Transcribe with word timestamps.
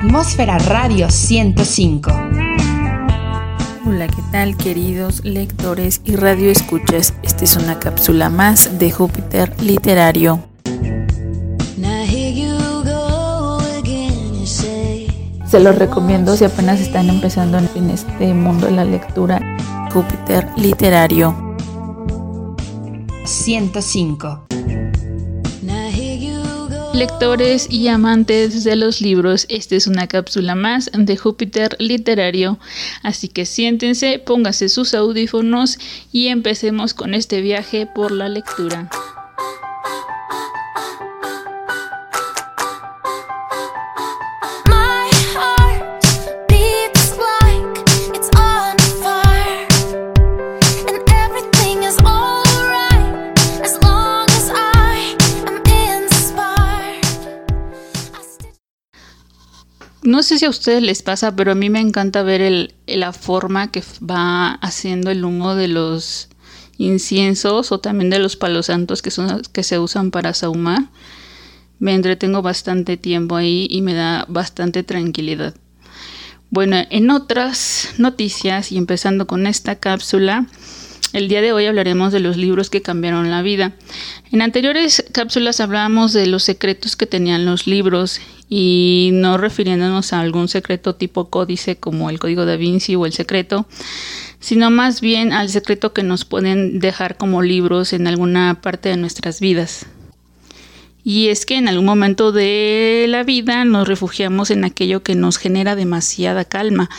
Atmósfera 0.00 0.58
Radio 0.58 1.10
105. 1.10 2.12
Hola, 3.84 4.06
¿qué 4.06 4.22
tal 4.30 4.56
queridos 4.56 5.24
lectores 5.24 6.02
y 6.04 6.14
radioescuchas? 6.14 7.14
Esta 7.24 7.42
es 7.42 7.56
una 7.56 7.80
cápsula 7.80 8.30
más 8.30 8.78
de 8.78 8.92
Júpiter 8.92 9.60
Literario. 9.60 10.44
Se 15.44 15.58
los 15.58 15.74
recomiendo 15.76 16.36
si 16.36 16.44
apenas 16.44 16.78
están 16.78 17.08
empezando 17.08 17.58
en 17.58 17.90
este 17.90 18.32
mundo 18.34 18.66
de 18.66 18.72
la 18.72 18.84
lectura. 18.84 19.40
Júpiter 19.92 20.48
Literario. 20.56 21.56
105. 23.24 24.47
Lectores 26.98 27.68
y 27.70 27.86
amantes 27.86 28.64
de 28.64 28.74
los 28.74 29.00
libros, 29.00 29.46
esta 29.48 29.76
es 29.76 29.86
una 29.86 30.08
cápsula 30.08 30.56
más 30.56 30.90
de 30.92 31.16
Júpiter 31.16 31.76
Literario, 31.78 32.58
así 33.04 33.28
que 33.28 33.46
siéntense, 33.46 34.18
pónganse 34.18 34.68
sus 34.68 34.94
audífonos 34.94 35.78
y 36.10 36.26
empecemos 36.26 36.94
con 36.94 37.14
este 37.14 37.40
viaje 37.40 37.86
por 37.86 38.10
la 38.10 38.28
lectura. 38.28 38.90
No 60.18 60.24
sé 60.24 60.36
si 60.36 60.46
a 60.46 60.50
ustedes 60.50 60.82
les 60.82 61.00
pasa, 61.02 61.36
pero 61.36 61.52
a 61.52 61.54
mí 61.54 61.70
me 61.70 61.78
encanta 61.78 62.24
ver 62.24 62.74
la 62.88 63.12
forma 63.12 63.70
que 63.70 63.84
va 64.02 64.54
haciendo 64.54 65.12
el 65.12 65.24
humo 65.24 65.54
de 65.54 65.68
los 65.68 66.28
inciensos 66.76 67.70
o 67.70 67.78
también 67.78 68.10
de 68.10 68.18
los 68.18 68.34
palos 68.34 68.66
santos 68.66 69.00
que, 69.00 69.12
son, 69.12 69.42
que 69.52 69.62
se 69.62 69.78
usan 69.78 70.10
para 70.10 70.34
sahumar. 70.34 70.90
Me 71.78 71.94
entretengo 71.94 72.42
bastante 72.42 72.96
tiempo 72.96 73.36
ahí 73.36 73.68
y 73.70 73.80
me 73.80 73.94
da 73.94 74.24
bastante 74.26 74.82
tranquilidad. 74.82 75.54
Bueno, 76.50 76.78
en 76.90 77.10
otras 77.10 77.90
noticias 77.98 78.72
y 78.72 78.76
empezando 78.76 79.28
con 79.28 79.46
esta 79.46 79.76
cápsula, 79.76 80.48
el 81.12 81.28
día 81.28 81.40
de 81.40 81.52
hoy 81.52 81.66
hablaremos 81.66 82.12
de 82.12 82.20
los 82.20 82.36
libros 82.36 82.70
que 82.70 82.82
cambiaron 82.82 83.30
la 83.30 83.42
vida. 83.42 83.72
En 84.30 84.42
anteriores 84.42 85.04
cápsulas 85.12 85.60
hablábamos 85.60 86.12
de 86.12 86.26
los 86.26 86.42
secretos 86.42 86.96
que 86.96 87.06
tenían 87.06 87.44
los 87.44 87.66
libros 87.66 88.20
y 88.48 89.10
no 89.12 89.38
refiriéndonos 89.38 90.12
a 90.12 90.20
algún 90.20 90.48
secreto 90.48 90.94
tipo 90.94 91.28
códice 91.30 91.76
como 91.76 92.10
el 92.10 92.18
código 92.18 92.44
da 92.44 92.56
Vinci 92.56 92.94
o 92.94 93.06
el 93.06 93.12
secreto, 93.12 93.66
sino 94.40 94.70
más 94.70 95.00
bien 95.00 95.32
al 95.32 95.48
secreto 95.48 95.92
que 95.92 96.02
nos 96.02 96.24
pueden 96.24 96.78
dejar 96.78 97.16
como 97.16 97.42
libros 97.42 97.92
en 97.92 98.06
alguna 98.06 98.60
parte 98.60 98.88
de 98.90 98.96
nuestras 98.96 99.40
vidas. 99.40 99.86
Y 101.04 101.28
es 101.28 101.46
que 101.46 101.56
en 101.56 101.68
algún 101.68 101.86
momento 101.86 102.32
de 102.32 103.06
la 103.08 103.22
vida 103.22 103.64
nos 103.64 103.88
refugiamos 103.88 104.50
en 104.50 104.64
aquello 104.64 105.02
que 105.02 105.14
nos 105.14 105.38
genera 105.38 105.74
demasiada 105.74 106.44
calma 106.44 106.90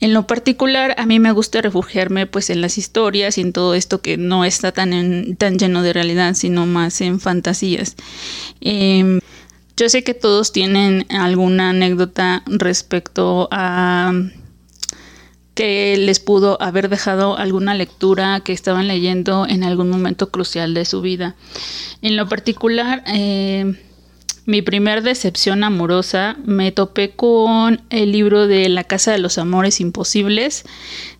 en 0.00 0.12
lo 0.12 0.26
particular, 0.26 0.94
a 0.98 1.06
mí 1.06 1.18
me 1.18 1.32
gusta 1.32 1.62
refugiarme 1.62 2.26
pues 2.26 2.50
en 2.50 2.60
las 2.60 2.76
historias 2.76 3.38
y 3.38 3.40
en 3.40 3.52
todo 3.52 3.74
esto 3.74 4.02
que 4.02 4.18
no 4.18 4.44
está 4.44 4.72
tan, 4.72 5.36
tan 5.36 5.58
lleno 5.58 5.82
de 5.82 5.92
realidad, 5.94 6.34
sino 6.34 6.66
más 6.66 7.00
en 7.00 7.18
fantasías. 7.18 7.96
Em, 8.60 9.20
yo 9.76 9.88
sé 9.88 10.04
que 10.04 10.14
todos 10.14 10.52
tienen 10.52 11.06
alguna 11.10 11.70
anécdota 11.70 12.42
respecto 12.46 13.48
a 13.50 14.12
que 15.54 15.96
les 15.96 16.20
pudo 16.20 16.60
haber 16.60 16.90
dejado 16.90 17.38
alguna 17.38 17.74
lectura 17.74 18.40
que 18.40 18.52
estaban 18.52 18.88
leyendo 18.88 19.46
en 19.48 19.64
algún 19.64 19.88
momento 19.88 20.30
crucial 20.30 20.74
de 20.74 20.84
su 20.84 21.00
vida. 21.00 21.36
En 22.02 22.16
lo 22.16 22.28
particular, 22.28 23.02
eh, 23.06 23.74
mi 24.46 24.62
primer 24.62 25.02
decepción 25.02 25.64
amorosa 25.64 26.36
me 26.44 26.70
topé 26.70 27.10
con 27.10 27.82
el 27.90 28.12
libro 28.12 28.46
de 28.46 28.68
La 28.68 28.84
Casa 28.84 29.10
de 29.10 29.18
los 29.18 29.38
Amores 29.38 29.80
Imposibles 29.80 30.64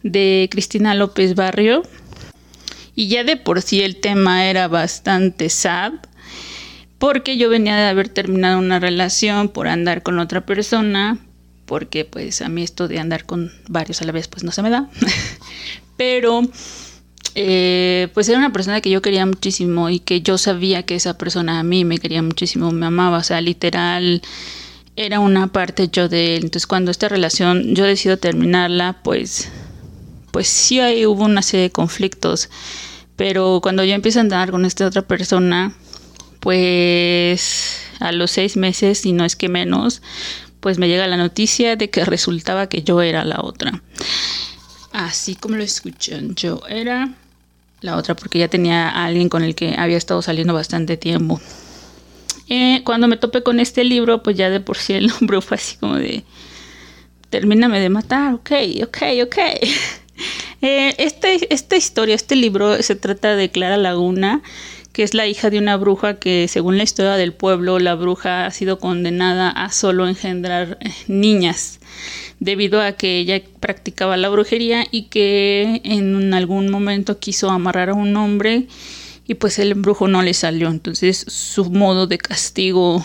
de 0.04 0.48
Cristina 0.50 0.94
López 0.94 1.34
Barrio. 1.34 1.82
Y 2.94 3.08
ya 3.08 3.24
de 3.24 3.36
por 3.36 3.62
sí 3.62 3.82
el 3.82 3.96
tema 3.96 4.46
era 4.46 4.68
bastante 4.68 5.50
sad, 5.50 5.94
porque 6.98 7.36
yo 7.36 7.50
venía 7.50 7.76
de 7.76 7.88
haber 7.88 8.08
terminado 8.08 8.58
una 8.58 8.78
relación 8.78 9.48
por 9.48 9.66
andar 9.66 10.04
con 10.04 10.20
otra 10.20 10.46
persona, 10.46 11.18
porque 11.66 12.04
pues 12.04 12.40
a 12.42 12.48
mí 12.48 12.62
esto 12.62 12.86
de 12.86 13.00
andar 13.00 13.26
con 13.26 13.52
varios 13.68 14.00
a 14.00 14.04
la 14.04 14.12
vez 14.12 14.28
pues 14.28 14.44
no 14.44 14.52
se 14.52 14.62
me 14.62 14.70
da. 14.70 14.88
Pero 15.96 16.42
eh, 17.38 18.08
pues 18.14 18.30
era 18.30 18.38
una 18.38 18.50
persona 18.50 18.80
que 18.80 18.88
yo 18.88 19.02
quería 19.02 19.26
muchísimo 19.26 19.90
y 19.90 20.00
que 20.00 20.22
yo 20.22 20.38
sabía 20.38 20.84
que 20.84 20.94
esa 20.94 21.18
persona 21.18 21.60
a 21.60 21.62
mí 21.62 21.84
me 21.84 21.98
quería 21.98 22.22
muchísimo, 22.22 22.70
me 22.70 22.86
amaba, 22.86 23.18
o 23.18 23.22
sea, 23.22 23.42
literal 23.42 24.22
era 24.96 25.20
una 25.20 25.48
parte 25.48 25.88
yo 25.92 26.08
de 26.08 26.36
él. 26.36 26.44
Entonces 26.44 26.66
cuando 26.66 26.90
esta 26.90 27.10
relación 27.10 27.74
yo 27.74 27.84
decido 27.84 28.16
terminarla, 28.16 29.00
pues, 29.04 29.50
pues 30.30 30.48
sí 30.48 30.80
ahí 30.80 31.04
hubo 31.04 31.24
una 31.24 31.42
serie 31.42 31.64
de 31.64 31.70
conflictos. 31.70 32.48
Pero 33.16 33.60
cuando 33.62 33.84
yo 33.84 33.92
empiezo 33.94 34.18
a 34.18 34.22
andar 34.22 34.50
con 34.50 34.64
esta 34.64 34.86
otra 34.86 35.02
persona, 35.02 35.74
pues 36.40 37.82
a 38.00 38.12
los 38.12 38.30
seis 38.30 38.56
meses, 38.56 39.04
y 39.04 39.12
no 39.12 39.26
es 39.26 39.36
que 39.36 39.50
menos, 39.50 40.00
pues 40.60 40.78
me 40.78 40.88
llega 40.88 41.06
la 41.06 41.18
noticia 41.18 41.76
de 41.76 41.90
que 41.90 42.02
resultaba 42.06 42.70
que 42.70 42.82
yo 42.82 43.02
era 43.02 43.26
la 43.26 43.40
otra. 43.42 43.82
Así 44.92 45.34
como 45.34 45.56
lo 45.56 45.62
escuchan, 45.62 46.34
yo 46.34 46.62
era 46.66 47.14
la 47.80 47.96
otra 47.96 48.14
porque 48.14 48.38
ya 48.38 48.48
tenía 48.48 48.88
a 48.88 49.04
alguien 49.04 49.28
con 49.28 49.42
el 49.42 49.54
que 49.54 49.74
había 49.78 49.96
estado 49.96 50.22
saliendo 50.22 50.54
bastante 50.54 50.96
tiempo. 50.96 51.40
Eh, 52.48 52.82
cuando 52.84 53.08
me 53.08 53.16
topé 53.16 53.42
con 53.42 53.58
este 53.58 53.84
libro, 53.84 54.22
pues 54.22 54.36
ya 54.36 54.50
de 54.50 54.60
por 54.60 54.76
sí 54.76 54.94
el 54.94 55.06
nombre 55.20 55.40
fue 55.40 55.56
así 55.56 55.76
como 55.76 55.96
de, 55.96 56.24
termíname 57.30 57.80
de 57.80 57.88
matar, 57.88 58.34
ok, 58.34 58.50
ok, 58.84 58.98
ok. 59.24 59.36
Eh, 60.62 60.94
este, 60.96 61.52
esta 61.52 61.76
historia, 61.76 62.14
este 62.14 62.34
libro 62.34 62.82
se 62.82 62.96
trata 62.96 63.36
de 63.36 63.50
Clara 63.50 63.76
Laguna, 63.76 64.42
que 64.96 65.02
es 65.02 65.12
la 65.12 65.26
hija 65.26 65.50
de 65.50 65.58
una 65.58 65.76
bruja 65.76 66.14
que 66.14 66.48
según 66.48 66.78
la 66.78 66.82
historia 66.82 67.16
del 67.16 67.34
pueblo, 67.34 67.78
la 67.78 67.94
bruja 67.94 68.46
ha 68.46 68.50
sido 68.50 68.78
condenada 68.78 69.50
a 69.50 69.70
solo 69.70 70.08
engendrar 70.08 70.78
eh, 70.80 70.90
niñas 71.06 71.80
debido 72.40 72.80
a 72.80 72.92
que 72.92 73.18
ella 73.18 73.42
practicaba 73.60 74.16
la 74.16 74.30
brujería 74.30 74.86
y 74.90 75.08
que 75.08 75.82
en 75.84 76.32
algún 76.32 76.70
momento 76.70 77.18
quiso 77.18 77.50
amarrar 77.50 77.90
a 77.90 77.92
un 77.92 78.16
hombre 78.16 78.68
y 79.26 79.34
pues 79.34 79.58
el 79.58 79.72
embrujo 79.72 80.08
no 80.08 80.22
le 80.22 80.32
salió. 80.32 80.70
Entonces 80.70 81.26
su 81.28 81.66
modo 81.66 82.06
de 82.06 82.16
castigo 82.16 83.04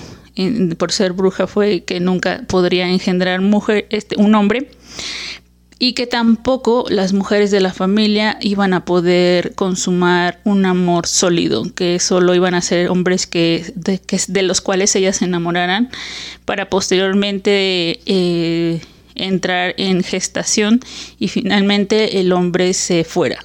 por 0.77 0.93
ser 0.93 1.11
bruja 1.11 1.45
fue 1.45 1.83
que 1.83 1.99
nunca 1.99 2.45
podría 2.47 2.87
engendrar 2.87 3.41
mujer, 3.41 3.87
este, 3.89 4.17
un 4.17 4.33
hombre 4.35 4.69
y 5.83 5.93
que 5.93 6.05
tampoco 6.05 6.85
las 6.89 7.11
mujeres 7.11 7.49
de 7.49 7.59
la 7.59 7.73
familia 7.73 8.37
iban 8.39 8.75
a 8.75 8.85
poder 8.85 9.55
consumar 9.55 10.39
un 10.43 10.67
amor 10.67 11.07
sólido, 11.07 11.73
que 11.73 11.99
solo 11.99 12.35
iban 12.35 12.53
a 12.53 12.61
ser 12.61 12.87
hombres 12.89 13.25
que 13.25 13.65
de, 13.73 14.41
los 14.43 14.61
cuales 14.61 14.95
ellas 14.95 15.17
se 15.17 15.25
enamoraran 15.25 15.89
para 16.45 16.69
posteriormente 16.69 17.99
eh, 18.05 18.81
entrar 19.15 19.73
en 19.77 20.03
gestación 20.03 20.81
y 21.17 21.29
finalmente 21.29 22.19
el 22.19 22.31
hombre 22.31 22.75
se 22.75 23.03
fuera. 23.03 23.39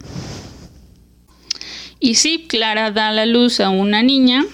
Y 2.00 2.16
sí, 2.16 2.44
Clara 2.46 2.90
da 2.90 3.12
la 3.12 3.24
luz 3.24 3.60
a 3.60 3.70
una 3.70 4.02
niña. 4.02 4.44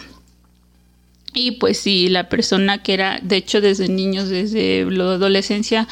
Y 1.34 1.53
pues 1.53 1.78
sí, 1.78 2.09
la 2.09 2.28
persona 2.28 2.81
que 2.81 2.94
era, 2.94 3.19
de 3.22 3.38
hecho, 3.38 3.60
desde 3.60 3.88
niños, 3.88 4.28
desde 4.28 4.84
la 4.88 5.15
adolescencia, 5.15 5.89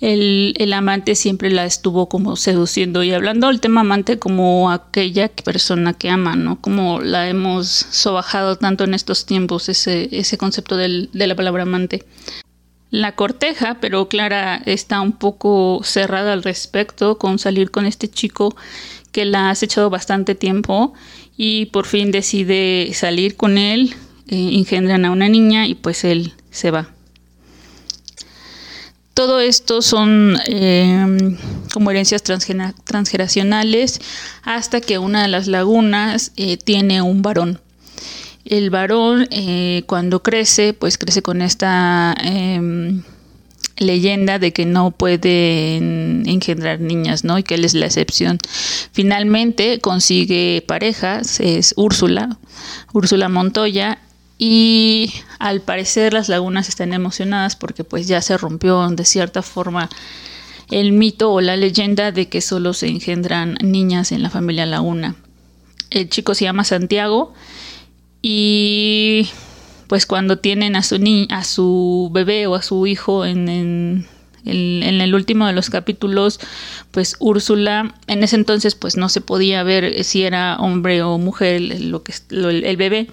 el, 0.00 0.72
amante 0.72 1.14
siempre 1.14 1.50
la 1.50 1.64
estuvo 1.64 2.08
como 2.08 2.36
seduciendo 2.36 3.02
y 3.02 3.12
hablando 3.12 3.48
del 3.48 3.60
tema 3.60 3.82
amante 3.82 4.18
como 4.18 4.70
aquella 4.70 5.28
persona 5.28 5.92
que 5.92 6.08
ama, 6.08 6.36
¿no? 6.36 6.60
Como 6.60 7.00
la 7.00 7.28
hemos 7.28 7.68
sobajado 7.68 8.56
tanto 8.56 8.84
en 8.84 8.94
estos 8.94 9.26
tiempos, 9.26 9.68
ese, 9.68 10.38
concepto 10.38 10.76
de 10.76 11.08
la 11.12 11.36
palabra 11.36 11.64
amante. 11.64 12.06
La 12.90 13.14
corteja, 13.14 13.76
pero 13.80 14.08
Clara 14.08 14.60
está 14.66 15.00
un 15.00 15.12
poco 15.12 15.80
cerrada 15.84 16.32
al 16.32 16.42
respecto 16.42 17.18
con 17.18 17.38
salir 17.38 17.70
con 17.70 17.86
este 17.86 18.08
chico 18.08 18.56
que 19.12 19.24
la 19.24 19.50
ha 19.50 19.52
echado 19.52 19.90
bastante 19.90 20.34
tiempo 20.34 20.92
y 21.36 21.66
por 21.66 21.86
fin 21.86 22.10
decide 22.10 22.90
salir 22.94 23.36
con 23.36 23.58
él, 23.58 23.94
eh, 24.28 24.50
engendran 24.54 25.04
a 25.04 25.12
una 25.12 25.28
niña 25.28 25.66
y 25.68 25.74
pues 25.74 26.04
él 26.04 26.32
se 26.50 26.72
va. 26.72 26.88
Todo 29.20 29.38
esto 29.38 29.82
son 29.82 30.38
em, 30.46 31.36
como 31.74 31.90
herencias 31.90 32.22
transgeneracionales 32.22 34.00
hasta 34.44 34.80
que 34.80 34.96
una 34.96 35.20
de 35.20 35.28
las 35.28 35.46
lagunas 35.46 36.32
eh, 36.38 36.56
tiene 36.56 37.02
un 37.02 37.20
varón. 37.20 37.60
El 38.46 38.70
varón 38.70 39.28
eh, 39.30 39.82
cuando 39.84 40.22
crece, 40.22 40.72
pues 40.72 40.96
crece 40.96 41.20
con 41.20 41.42
esta 41.42 42.14
em, 42.24 43.02
leyenda 43.76 44.38
de 44.38 44.54
que 44.54 44.64
no 44.64 44.90
pueden 44.90 46.22
engendrar 46.24 46.80
niñas, 46.80 47.22
¿no? 47.22 47.38
Y 47.38 47.42
que 47.42 47.56
él 47.56 47.66
es 47.66 47.74
la 47.74 47.84
excepción. 47.84 48.38
Finalmente 48.92 49.80
consigue 49.80 50.64
parejas, 50.66 51.40
es 51.40 51.74
Úrsula, 51.76 52.38
Úrsula 52.94 53.28
Montoya, 53.28 53.98
y 54.38 55.12
al 55.40 55.62
parecer 55.62 56.12
las 56.12 56.28
lagunas 56.28 56.68
están 56.68 56.92
emocionadas 56.92 57.56
porque 57.56 57.82
pues 57.82 58.06
ya 58.06 58.20
se 58.20 58.36
rompió 58.36 58.86
de 58.90 59.04
cierta 59.04 59.42
forma 59.42 59.88
el 60.70 60.92
mito 60.92 61.32
o 61.32 61.40
la 61.40 61.56
leyenda 61.56 62.12
de 62.12 62.28
que 62.28 62.42
solo 62.42 62.74
se 62.74 62.88
engendran 62.88 63.56
niñas 63.62 64.12
en 64.12 64.22
la 64.22 64.30
familia 64.30 64.66
Laguna. 64.66 65.16
El 65.88 66.08
chico 66.10 66.34
se 66.34 66.44
llama 66.44 66.62
Santiago 66.64 67.32
y 68.22 69.30
pues 69.88 70.04
cuando 70.04 70.38
tienen 70.38 70.76
a 70.76 70.82
su, 70.82 70.98
ni 70.98 71.26
a 71.30 71.42
su 71.42 72.10
bebé 72.12 72.46
o 72.46 72.54
a 72.54 72.62
su 72.62 72.86
hijo 72.86 73.24
en, 73.24 73.48
en, 73.48 74.06
el 74.44 75.14
último 75.14 75.46
de 75.46 75.52
los 75.52 75.70
capítulos, 75.70 76.40
pues 76.90 77.16
Úrsula, 77.18 77.94
en 78.06 78.22
ese 78.22 78.36
entonces 78.36 78.74
pues 78.74 78.96
no 78.96 79.08
se 79.08 79.20
podía 79.20 79.62
ver 79.62 80.04
si 80.04 80.22
era 80.22 80.56
hombre 80.56 81.02
o 81.02 81.18
mujer 81.18 81.60
lo 81.60 82.02
que, 82.02 82.14
el 82.30 82.76
bebé, 82.76 83.08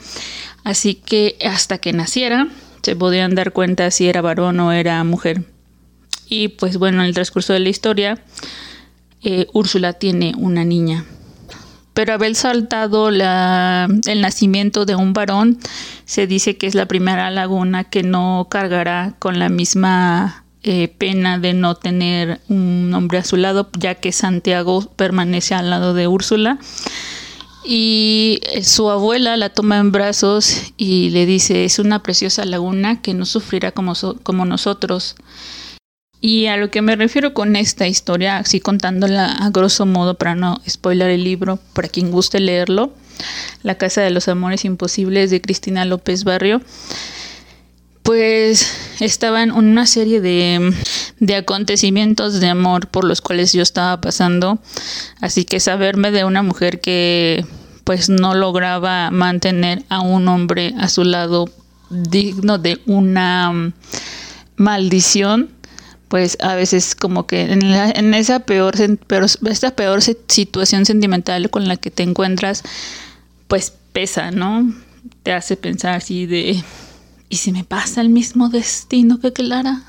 así 0.63 0.95
que 0.95 1.38
hasta 1.45 1.77
que 1.77 1.94
naciera 1.94 2.47
se 2.81 2.95
podían 2.95 3.35
dar 3.35 3.51
cuenta 3.51 3.91
si 3.91 4.07
era 4.07 4.21
varón 4.21 4.59
o 4.59 4.71
era 4.71 5.03
mujer. 5.03 5.44
Y 6.29 6.50
pues 6.50 6.77
bueno, 6.77 7.01
en 7.01 7.07
el 7.07 7.13
transcurso 7.13 7.53
de 7.53 7.59
la 7.59 7.69
historia, 7.69 8.21
eh, 9.24 9.47
Úrsula 9.53 9.94
tiene 9.94 10.33
una 10.38 10.63
niña 10.63 11.06
pero 11.97 12.13
haber 12.13 12.35
saltado 12.35 13.09
el 13.09 14.21
nacimiento 14.21 14.85
de 14.85 14.94
un 14.94 15.13
varón 15.13 15.57
se 16.06 16.27
dice 16.27 16.56
que 16.56 16.68
es 16.68 16.75
la 16.75 16.85
primera 16.85 17.31
laguna 17.31 17.85
que 17.85 18.03
no 18.03 18.45
cargará 18.51 19.15
con 19.18 19.39
la 19.39 19.50
misma 19.50 20.44
eh, 20.63 20.88
pena 20.98 21.38
de 21.39 21.54
no 21.54 21.75
tener 21.75 22.39
un 22.50 22.94
hombre 22.94 23.19
a 23.19 23.24
su 23.24 23.38
lado, 23.38 23.69
ya 23.77 23.95
que 23.95 24.12
Santiago 24.12 24.81
permanece 24.95 25.56
al 25.56 25.69
lado 25.69 25.94
de 25.94 26.07
Úrsula. 26.07 26.59
Y 27.63 28.39
su 28.63 28.89
abuela 28.89 29.36
la 29.36 29.50
toma 29.50 29.77
en 29.77 29.92
brazos 29.92 30.71
y 30.77 31.09
le 31.09 31.25
dice, 31.25 31.65
es 31.65 31.80
una 31.80 32.01
preciosa 32.01 32.45
laguna 32.45 33.01
que 33.01 33.13
no 33.13 33.25
sufrirá 33.25 33.71
como, 33.71 33.94
como 34.24 34.45
nosotros. 34.45 35.15
Y 36.19 36.48
a 36.48 36.57
lo 36.57 36.71
que 36.71 36.81
me 36.81 36.95
refiero 36.95 37.33
con 37.33 37.56
esta 37.56 37.88
historia, 37.88 38.38
así 38.38 38.60
contándola 38.60 39.27
a 39.27 39.50
grosso 39.51 39.86
modo 39.86 40.15
para 40.15 40.33
no 40.33 40.62
spoiler 40.68 41.12
el 41.12 41.24
libro, 41.24 41.60
para 41.74 41.89
quien 41.89 42.10
guste 42.10 42.39
leerlo, 42.39 42.92
La 43.62 43.75
Casa 43.75 44.01
de 44.01 44.10
los 44.10 44.27
Amores 44.27 44.65
Imposibles 44.65 45.30
de 45.30 45.42
Cristina 45.42 45.86
López 45.86 46.24
Barrio, 46.24 46.62
pues 48.07 48.71
estaban 49.01 49.51
una 49.51 49.86
serie 49.86 50.21
de, 50.21 50.74
de 51.19 51.36
acontecimientos 51.36 52.39
de 52.39 52.48
amor 52.48 52.88
por 52.88 53.04
los 53.04 53.19
cuales 53.19 53.51
yo 53.51 53.62
estaba 53.62 54.00
pasando, 54.00 54.59
así 55.19 55.44
que 55.44 55.59
saberme 55.59 56.12
de 56.12 56.24
una 56.24 56.42
mujer 56.42 56.80
que 56.80 57.45
pues 57.83 58.07
no 58.07 58.33
lograba 58.33 59.12
mantener 59.12 59.83
a 59.89 60.00
un 60.00 60.30
hombre 60.30 60.74
a 60.80 60.88
su 60.88 61.04
lado 61.04 61.50
digno 61.89 62.57
de 62.57 62.80
una 62.86 63.74
maldición 64.56 65.50
pues 66.07 66.38
a 66.39 66.56
veces 66.56 66.95
como 66.95 67.27
que 67.27 67.42
en, 67.42 67.62
en 67.62 68.13
esa 68.13 68.39
peor, 68.39 68.75
esta 69.50 69.71
peor 69.75 70.01
situación 70.01 70.86
sentimental 70.86 71.50
con 71.50 71.68
la 71.68 71.75
que 71.75 71.92
te 71.92 72.03
encuentras, 72.03 72.63
pues 73.50 73.74
pesa, 73.92 74.31
¿no? 74.31 74.74
Te 75.24 75.33
hace 75.33 75.57
pensar 75.57 75.95
así 75.95 76.25
de, 76.25 76.63
¿y 77.29 77.38
si 77.38 77.51
me 77.51 77.63
pasa 77.63 78.01
el 78.01 78.09
mismo 78.09 78.50
destino 78.50 79.19
que 79.19 79.33
Clara? 79.33 79.83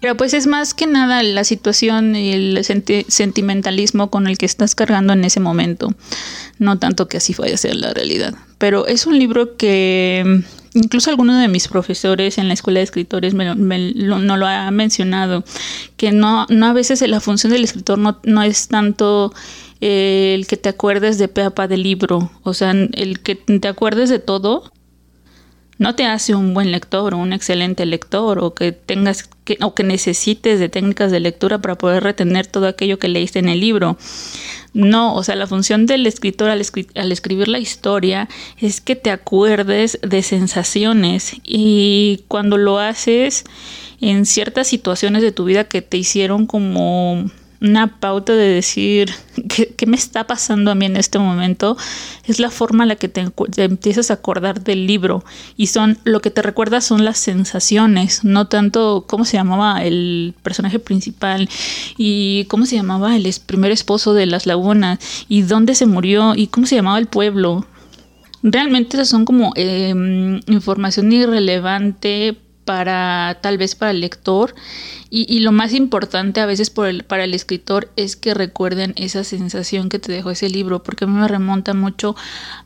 Pero 0.00 0.16
pues 0.16 0.34
es 0.34 0.46
más 0.46 0.74
que 0.74 0.86
nada 0.86 1.22
la 1.22 1.42
situación 1.42 2.14
y 2.14 2.32
el 2.32 2.64
sentimentalismo 3.08 4.10
con 4.10 4.26
el 4.26 4.38
que 4.38 4.46
estás 4.46 4.74
cargando 4.74 5.12
en 5.12 5.24
ese 5.24 5.40
momento, 5.40 5.94
no 6.58 6.78
tanto 6.78 7.08
que 7.08 7.16
así 7.16 7.34
vaya 7.36 7.54
a 7.54 7.58
ser 7.58 7.76
la 7.76 7.94
realidad. 7.94 8.34
Pero 8.58 8.86
es 8.86 9.06
un 9.06 9.18
libro 9.18 9.56
que 9.56 10.42
incluso 10.74 11.10
alguno 11.10 11.38
de 11.38 11.48
mis 11.48 11.68
profesores 11.68 12.38
en 12.38 12.48
la 12.48 12.54
escuela 12.54 12.80
de 12.80 12.84
escritores 12.84 13.34
me, 13.34 13.54
no 13.54 14.36
lo 14.36 14.46
ha 14.46 14.70
mencionado, 14.70 15.44
que 15.96 16.12
no, 16.12 16.46
no 16.48 16.66
a 16.66 16.72
veces 16.72 17.00
la 17.08 17.20
función 17.20 17.52
del 17.52 17.64
escritor 17.64 17.98
no, 17.98 18.20
no 18.24 18.42
es 18.42 18.68
tanto 18.68 19.32
eh, 19.80 20.34
el 20.38 20.46
que 20.46 20.56
te 20.56 20.68
acuerdes 20.68 21.18
de 21.18 21.28
peapa 21.28 21.68
del 21.68 21.82
libro, 21.82 22.30
o 22.42 22.54
sea, 22.54 22.72
el 22.72 23.20
que 23.20 23.34
te 23.34 23.68
acuerdes 23.68 24.10
de 24.10 24.18
todo, 24.18 24.70
no 25.78 25.94
te 25.94 26.04
hace 26.04 26.34
un 26.34 26.54
buen 26.54 26.72
lector 26.72 27.14
o 27.14 27.18
un 27.18 27.32
excelente 27.32 27.86
lector 27.86 28.40
o 28.40 28.52
que 28.52 28.72
tengas 28.72 29.28
que, 29.44 29.58
o 29.62 29.74
que 29.74 29.84
necesites 29.84 30.58
de 30.58 30.68
técnicas 30.68 31.12
de 31.12 31.20
lectura 31.20 31.58
para 31.58 31.76
poder 31.76 32.02
retener 32.02 32.46
todo 32.46 32.66
aquello 32.66 32.98
que 32.98 33.08
leíste 33.08 33.38
en 33.38 33.48
el 33.48 33.60
libro. 33.60 33.96
No, 34.74 35.14
o 35.14 35.22
sea, 35.22 35.36
la 35.36 35.46
función 35.46 35.86
del 35.86 36.06
escritor 36.06 36.50
al, 36.50 36.62
al 36.96 37.12
escribir 37.12 37.48
la 37.48 37.58
historia 37.58 38.28
es 38.58 38.80
que 38.80 38.96
te 38.96 39.10
acuerdes 39.10 39.98
de 40.02 40.22
sensaciones 40.22 41.36
y 41.44 42.24
cuando 42.28 42.58
lo 42.58 42.78
haces 42.78 43.44
en 44.00 44.26
ciertas 44.26 44.66
situaciones 44.66 45.22
de 45.22 45.32
tu 45.32 45.44
vida 45.44 45.64
que 45.64 45.80
te 45.80 45.96
hicieron 45.96 46.46
como 46.46 47.30
una 47.60 47.98
pauta 47.98 48.34
de 48.34 48.48
decir 48.48 49.10
¿qué, 49.48 49.86
me 49.86 49.96
está 49.96 50.26
pasando 50.26 50.70
a 50.70 50.74
mí 50.74 50.86
en 50.86 50.96
este 50.96 51.18
momento, 51.18 51.76
es 52.24 52.40
la 52.40 52.50
forma 52.50 52.84
en 52.84 52.88
la 52.88 52.96
que 52.96 53.08
te, 53.08 53.26
empiezas 53.56 54.10
a 54.10 54.14
acordar 54.14 54.62
del 54.62 54.86
libro 54.86 55.24
y 55.56 55.68
son 55.68 55.98
lo 56.04 56.20
que 56.20 56.30
te 56.30 56.42
recuerda 56.42 56.80
son 56.80 57.04
las 57.04 57.18
sensaciones, 57.18 58.24
no 58.24 58.46
tanto 58.46 59.04
cómo 59.06 59.24
se 59.24 59.36
llamaba 59.36 59.82
el 59.84 60.34
personaje 60.42 60.78
principal 60.78 61.48
y 61.96 62.44
cómo 62.44 62.66
se 62.66 62.76
llamaba 62.76 63.16
el 63.16 63.28
primer 63.46 63.72
esposo 63.72 64.14
de 64.14 64.26
las 64.26 64.46
lagunas 64.46 64.98
y 65.28 65.42
dónde 65.42 65.74
se 65.74 65.86
murió 65.86 66.34
y 66.34 66.48
cómo 66.48 66.66
se 66.66 66.76
llamaba 66.76 66.98
el 66.98 67.06
pueblo. 67.06 67.66
Realmente 68.42 68.96
esas 68.96 69.08
son 69.08 69.24
como 69.24 69.52
em, 69.56 70.40
información 70.46 71.12
irrelevante 71.12 72.36
para 72.68 73.38
tal 73.40 73.56
vez 73.56 73.74
para 73.74 73.92
el 73.92 74.00
lector 74.02 74.54
y, 75.08 75.38
lo 75.38 75.52
más 75.52 75.72
importante 75.72 76.42
a 76.42 76.44
veces 76.44 76.68
para 76.68 77.24
el 77.24 77.32
escritor 77.32 77.90
es 77.96 78.14
que 78.14 78.34
recuerden 78.34 78.92
esa 78.96 79.24
sensación 79.24 79.88
que 79.88 79.98
te 79.98 80.12
dejó 80.12 80.32
ese 80.32 80.50
libro 80.50 80.82
porque 80.82 81.06
a 81.06 81.08
me 81.08 81.26
remonta 81.26 81.72
mucho 81.72 82.14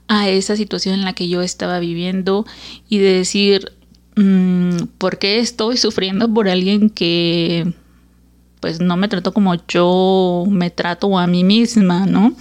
a 0.08 0.28
esa 0.28 0.56
situación 0.56 0.96
en 0.96 1.04
la 1.04 1.12
que 1.12 1.28
yo 1.28 1.40
estaba 1.40 1.78
viviendo 1.78 2.44
y 2.88 2.98
de 2.98 3.12
decir 3.12 3.74
mm, 4.16 4.86
¿por 4.98 5.18
qué 5.18 5.38
estoy 5.38 5.76
sufriendo 5.76 6.28
por 6.34 6.48
alguien 6.48 6.90
que 6.90 7.72
pues 8.58 8.80
no 8.80 8.96
me 8.96 9.06
trató 9.06 9.32
como 9.32 9.54
yo 9.68 10.44
me 10.48 10.70
trato 10.70 11.16
a 11.16 11.28
mí 11.28 11.44
misma, 11.44 12.06
¿no? 12.06 12.34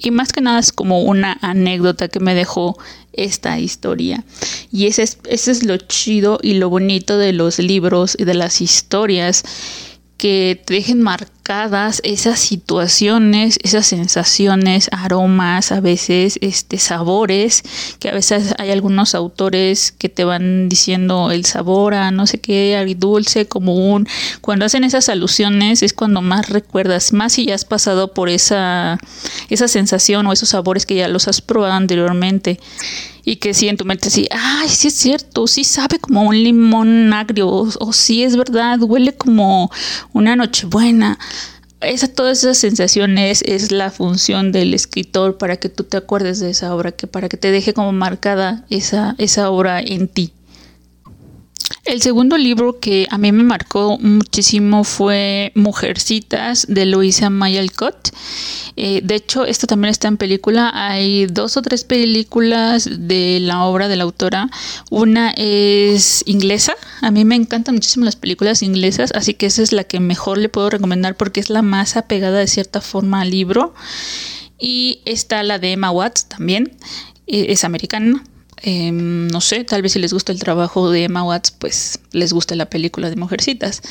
Y 0.00 0.10
más 0.10 0.32
que 0.32 0.40
nada 0.40 0.58
es 0.58 0.72
como 0.72 1.02
una 1.02 1.38
anécdota 1.40 2.08
que 2.08 2.20
me 2.20 2.34
dejó 2.34 2.78
esta 3.12 3.58
historia. 3.58 4.24
Y 4.70 4.86
ese 4.86 5.02
es, 5.02 5.18
ese 5.28 5.50
es 5.50 5.64
lo 5.64 5.76
chido 5.76 6.38
y 6.42 6.54
lo 6.54 6.70
bonito 6.70 7.18
de 7.18 7.32
los 7.32 7.58
libros 7.58 8.16
y 8.18 8.24
de 8.24 8.34
las 8.34 8.60
historias 8.60 9.44
que 10.16 10.60
te 10.64 10.74
dejen 10.74 11.02
esas 12.02 12.38
situaciones, 12.40 13.58
esas 13.62 13.86
sensaciones, 13.86 14.90
aromas, 14.92 15.72
a 15.72 15.80
veces 15.80 16.38
este 16.42 16.78
sabores, 16.78 17.62
que 17.98 18.10
a 18.10 18.12
veces 18.12 18.54
hay 18.58 18.70
algunos 18.70 19.14
autores 19.14 19.92
que 19.92 20.10
te 20.10 20.24
van 20.24 20.68
diciendo 20.68 21.30
el 21.30 21.46
sabor 21.46 21.94
a 21.94 22.10
no 22.10 22.26
sé 22.26 22.38
qué, 22.38 22.76
dulce, 22.98 23.46
como 23.46 23.74
un 23.74 24.06
cuando 24.42 24.66
hacen 24.66 24.84
esas 24.84 25.08
alusiones 25.08 25.82
es 25.82 25.94
cuando 25.94 26.20
más 26.20 26.50
recuerdas, 26.50 27.12
más 27.12 27.32
si 27.32 27.46
ya 27.46 27.54
has 27.54 27.64
pasado 27.64 28.12
por 28.12 28.28
esa 28.28 28.98
esa 29.48 29.68
sensación 29.68 30.26
o 30.26 30.32
esos 30.32 30.50
sabores 30.50 30.84
que 30.84 30.96
ya 30.96 31.08
los 31.08 31.28
has 31.28 31.40
probado 31.40 31.72
anteriormente 31.72 32.58
y 33.28 33.36
que 33.36 33.52
si 33.52 33.68
en 33.68 33.76
tu 33.76 33.84
mente 33.84 34.08
sí, 34.08 34.26
ay, 34.30 34.70
sí 34.70 34.88
es 34.88 34.94
cierto, 34.94 35.46
sí 35.46 35.62
sabe 35.62 35.98
como 35.98 36.22
un 36.22 36.42
limón 36.42 37.12
agrio, 37.12 37.46
o, 37.46 37.92
sí 37.92 38.22
es 38.22 38.38
verdad, 38.38 38.80
huele 38.80 39.14
como 39.14 39.70
una 40.14 40.34
nochebuena. 40.34 41.18
Esa, 41.80 42.08
todas 42.08 42.38
esas 42.38 42.58
sensaciones 42.58 43.42
es 43.46 43.70
la 43.70 43.90
función 43.90 44.50
del 44.50 44.74
escritor 44.74 45.38
para 45.38 45.58
que 45.58 45.68
tú 45.68 45.84
te 45.84 45.96
acuerdes 45.96 46.40
de 46.40 46.50
esa 46.50 46.74
obra, 46.74 46.90
que 46.92 47.06
para 47.06 47.28
que 47.28 47.36
te 47.36 47.52
deje 47.52 47.72
como 47.72 47.92
marcada 47.92 48.64
esa, 48.68 49.14
esa 49.18 49.50
obra 49.50 49.80
en 49.80 50.08
ti. 50.08 50.32
El 51.84 52.02
segundo 52.02 52.36
libro 52.36 52.80
que 52.80 53.06
a 53.10 53.16
mí 53.16 53.32
me 53.32 53.42
marcó 53.42 53.98
muchísimo 53.98 54.84
fue 54.84 55.52
Mujercitas 55.54 56.66
de 56.68 56.84
Luisa 56.84 57.30
May 57.30 57.56
Alcott. 57.56 58.10
Eh, 58.76 59.00
de 59.02 59.14
hecho, 59.14 59.46
esto 59.46 59.66
también 59.66 59.90
está 59.90 60.06
en 60.06 60.18
película. 60.18 60.70
Hay 60.74 61.24
dos 61.26 61.56
o 61.56 61.62
tres 61.62 61.84
películas 61.84 62.88
de 63.08 63.38
la 63.40 63.64
obra 63.64 63.88
de 63.88 63.96
la 63.96 64.04
autora. 64.04 64.50
Una 64.90 65.32
es 65.36 66.22
inglesa. 66.26 66.74
A 67.00 67.10
mí 67.10 67.24
me 67.24 67.36
encantan 67.36 67.76
muchísimo 67.76 68.04
las 68.04 68.16
películas 68.16 68.62
inglesas, 68.62 69.10
así 69.14 69.32
que 69.32 69.46
esa 69.46 69.62
es 69.62 69.72
la 69.72 69.84
que 69.84 69.98
mejor 69.98 70.36
le 70.36 70.50
puedo 70.50 70.68
recomendar 70.68 71.16
porque 71.16 71.40
es 71.40 71.48
la 71.48 71.62
más 71.62 71.96
apegada 71.96 72.38
de 72.38 72.48
cierta 72.48 72.82
forma 72.82 73.22
al 73.22 73.30
libro. 73.30 73.74
Y 74.58 75.00
está 75.06 75.42
la 75.42 75.58
de 75.58 75.72
Emma 75.72 75.90
Watts 75.90 76.26
también. 76.26 76.76
Eh, 77.26 77.46
es 77.48 77.64
americana 77.64 78.22
Em, 78.62 79.28
no 79.28 79.40
sé, 79.40 79.64
tal 79.64 79.82
vez 79.82 79.92
si 79.92 79.98
les 79.98 80.12
gusta 80.12 80.32
el 80.32 80.40
trabajo 80.40 80.90
de 80.90 81.04
Emma 81.04 81.22
Watts, 81.22 81.50
pues 81.52 82.00
les 82.12 82.32
gusta 82.32 82.54
la 82.54 82.70
película 82.70 83.10
de 83.10 83.16
Mujercitas. 83.16 83.82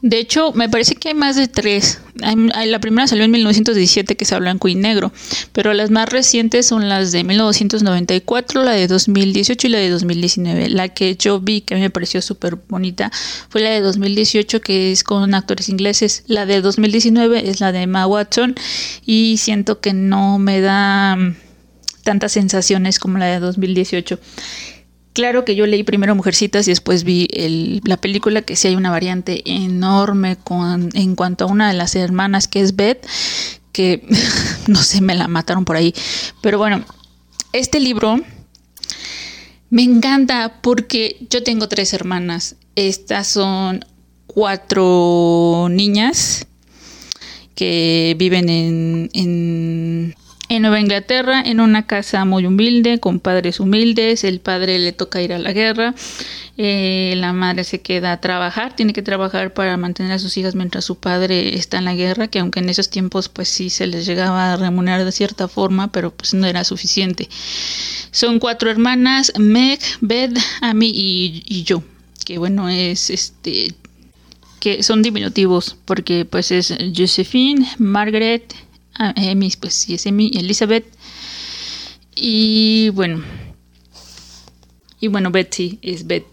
De 0.00 0.18
hecho, 0.18 0.52
me 0.52 0.68
parece 0.68 0.94
que 0.94 1.08
hay 1.08 1.14
más 1.14 1.36
de 1.36 1.48
tres. 1.48 2.00
la 2.14 2.80
primera 2.80 3.06
salió 3.06 3.24
en 3.24 3.30
1917, 3.30 4.16
que 4.16 4.24
es 4.24 4.38
blanco 4.38 4.68
y 4.68 4.74
negro, 4.74 5.12
pero 5.52 5.74
las 5.74 5.90
más 5.90 6.08
recientes 6.08 6.66
son 6.66 6.88
las 6.88 7.12
de 7.12 7.24
1994, 7.24 8.64
la 8.64 8.72
de 8.72 8.86
2018 8.86 9.66
y 9.66 9.70
la 9.70 9.78
de 9.78 9.90
2019. 9.90 10.68
La 10.68 10.88
que 10.88 11.16
yo 11.16 11.40
vi, 11.40 11.60
que 11.60 11.74
me 11.74 11.90
pareció 11.90 12.22
súper 12.22 12.56
bonita, 12.68 13.10
fue 13.48 13.60
la 13.60 13.70
de 13.70 13.80
2018, 13.80 14.60
que 14.60 14.92
es 14.92 15.04
con 15.04 15.34
actores 15.34 15.68
ingleses. 15.68 16.24
La 16.26 16.46
de 16.46 16.60
2019 16.60 17.50
es 17.50 17.60
la 17.60 17.72
de 17.72 17.82
Emma 17.82 18.06
Watson 18.06 18.54
y 19.04 19.36
siento 19.38 19.80
que 19.80 19.92
no 19.92 20.38
me 20.38 20.60
da 20.60 21.18
tantas 22.08 22.32
sensaciones 22.32 22.98
como 22.98 23.18
la 23.18 23.26
de 23.26 23.38
2018. 23.38 24.18
Claro 25.12 25.44
que 25.44 25.54
yo 25.54 25.66
leí 25.66 25.82
primero 25.82 26.14
Mujercitas 26.14 26.66
y 26.66 26.70
después 26.70 27.04
vi 27.04 27.28
la 27.84 27.98
película, 27.98 28.40
que 28.40 28.56
sí 28.56 28.68
hay 28.68 28.76
una 28.76 28.90
variante 28.90 29.42
enorme 29.44 30.36
con, 30.42 30.88
en 30.94 31.14
cuanto 31.16 31.44
a 31.44 31.48
una 31.48 31.68
de 31.68 31.74
las 31.74 31.94
hermanas 31.96 32.48
que 32.48 32.62
es 32.62 32.74
Beth, 32.74 33.06
que 33.72 34.08
no 34.68 34.82
sé, 34.82 35.02
me 35.02 35.14
la 35.14 35.28
mataron 35.28 35.66
por 35.66 35.76
ahí. 35.76 35.94
Pero 36.40 36.56
bueno, 36.56 36.82
este 37.52 37.78
libro 37.78 38.22
me 39.68 39.82
encanta 39.82 40.62
porque 40.62 41.18
yo 41.28 41.42
tengo 41.42 41.68
tres 41.68 41.92
hermanas. 41.92 42.56
Estas 42.74 43.26
son 43.26 43.84
cuatro 44.26 45.68
niñas 45.70 46.46
que 47.54 48.16
viven 48.18 48.48
en 48.48 49.10
en 49.12 50.14
Nueva 50.48 50.80
Inglaterra, 50.80 51.42
en 51.44 51.60
una 51.60 51.86
casa 51.86 52.24
muy 52.24 52.46
humilde, 52.46 52.98
con 52.98 53.20
padres 53.20 53.60
humildes, 53.60 54.24
el 54.24 54.40
padre 54.40 54.78
le 54.78 54.92
toca 54.92 55.20
ir 55.20 55.32
a 55.32 55.38
la 55.38 55.52
guerra, 55.52 55.94
eh, 56.56 57.14
la 57.16 57.32
madre 57.32 57.64
se 57.64 57.80
queda 57.80 58.12
a 58.12 58.20
trabajar, 58.20 58.74
tiene 58.74 58.92
que 58.92 59.02
trabajar 59.02 59.52
para 59.52 59.76
mantener 59.76 60.12
a 60.12 60.18
sus 60.18 60.36
hijas 60.38 60.54
mientras 60.54 60.84
su 60.84 60.96
padre 60.96 61.54
está 61.54 61.78
en 61.78 61.84
la 61.84 61.94
guerra, 61.94 62.28
que 62.28 62.38
aunque 62.38 62.60
en 62.60 62.68
esos 62.70 62.88
tiempos 62.88 63.28
pues 63.28 63.48
sí 63.48 63.70
se 63.70 63.86
les 63.86 64.06
llegaba 64.06 64.54
a 64.54 64.56
remunerar 64.56 65.04
de 65.04 65.12
cierta 65.12 65.48
forma, 65.48 65.92
pero 65.92 66.10
pues 66.10 66.34
no 66.34 66.46
era 66.46 66.64
suficiente. 66.64 67.28
Son 68.10 68.38
cuatro 68.38 68.70
hermanas, 68.70 69.32
Meg, 69.38 69.80
Beth, 70.00 70.38
Amy 70.62 70.88
y, 70.88 71.42
y 71.46 71.62
yo, 71.64 71.82
que 72.24 72.38
bueno, 72.38 72.68
es 72.68 73.10
este 73.10 73.74
que 74.60 74.82
son 74.82 75.02
diminutivos 75.02 75.76
porque 75.84 76.24
pues 76.24 76.50
es 76.50 76.74
Josephine, 76.96 77.68
Margaret, 77.78 78.54
Emi, 79.16 79.50
pues 79.60 79.74
sí 79.74 79.94
es 79.94 80.06
Emi, 80.06 80.30
Elizabeth. 80.34 80.86
Y 82.14 82.90
bueno, 82.90 83.22
y 85.00 85.08
bueno, 85.08 85.30
Betsy 85.30 85.78
es 85.82 86.06
Beth. 86.06 86.26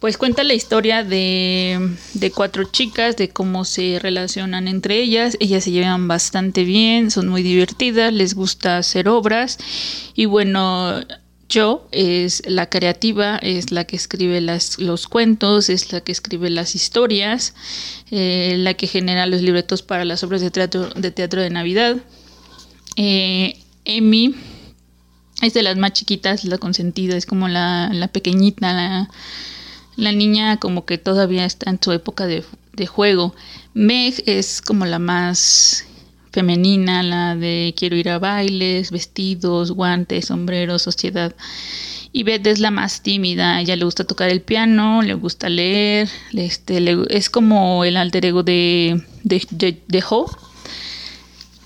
Pues 0.00 0.18
cuenta 0.18 0.42
la 0.42 0.54
historia 0.54 1.04
de, 1.04 1.94
de, 2.14 2.30
cuatro 2.32 2.64
chicas, 2.64 3.16
de 3.16 3.28
cómo 3.28 3.64
se 3.64 4.00
relacionan 4.00 4.66
entre 4.66 5.00
ellas. 5.00 5.36
Ellas 5.38 5.62
se 5.62 5.70
llevan 5.70 6.08
bastante 6.08 6.64
bien, 6.64 7.12
son 7.12 7.28
muy 7.28 7.44
divertidas, 7.44 8.12
les 8.12 8.34
gusta 8.34 8.78
hacer 8.78 9.08
obras. 9.08 9.58
Y 10.16 10.24
bueno, 10.24 11.00
yo 11.52 11.86
es 11.92 12.42
la 12.46 12.70
creativa, 12.70 13.36
es 13.36 13.72
la 13.72 13.84
que 13.84 13.94
escribe 13.94 14.40
los 14.40 15.06
cuentos, 15.06 15.68
es 15.68 15.92
la 15.92 16.00
que 16.00 16.10
escribe 16.10 16.48
las 16.48 16.74
historias, 16.74 17.54
eh, 18.10 18.54
la 18.58 18.72
que 18.74 18.86
genera 18.86 19.26
los 19.26 19.42
libretos 19.42 19.82
para 19.82 20.06
las 20.06 20.24
obras 20.24 20.40
de 20.40 20.50
teatro 20.50 21.42
de, 21.42 21.50
Navidad. 21.50 21.98
Eh, 22.96 23.58
Emi 23.84 24.34
es 25.42 25.52
de 25.52 25.62
las 25.62 25.76
más 25.76 25.92
chiquitas, 25.92 26.44
la 26.44 26.56
consentida, 26.56 27.16
es 27.16 27.26
como 27.26 27.48
la, 27.48 28.08
pequeñita, 28.12 29.08
la, 29.96 30.12
niña 30.12 30.56
como 30.56 30.86
que 30.86 30.96
todavía 30.96 31.44
está 31.44 31.68
en 31.68 31.78
su 31.82 31.92
época 31.92 32.26
de 32.26 32.86
juego. 32.86 33.34
Meg 33.74 34.22
es 34.24 34.62
como 34.62 34.86
la 34.86 34.98
más 34.98 35.84
femenina, 36.32 37.02
la 37.02 37.36
de 37.36 37.74
quiero 37.76 37.96
ir 37.96 38.08
a 38.08 38.18
bailes, 38.18 38.90
vestidos, 38.90 39.70
guantes, 39.70 40.26
sombreros, 40.26 40.82
sociedad. 40.82 41.34
Y 42.14 42.24
Beth 42.24 42.46
es 42.46 42.58
la 42.58 42.70
más 42.70 43.02
tímida, 43.02 43.60
ella 43.60 43.76
le 43.76 43.84
gusta 43.84 44.04
tocar 44.04 44.28
el 44.28 44.42
piano, 44.42 45.00
le 45.02 45.14
gusta 45.14 45.48
leer, 45.48 46.10
este, 46.34 46.84
es 47.08 47.30
como 47.30 47.84
el 47.84 47.96
alter 47.96 48.26
ego 48.26 48.42
de, 48.42 49.02
de, 49.22 50.04
Ho. 50.10 50.30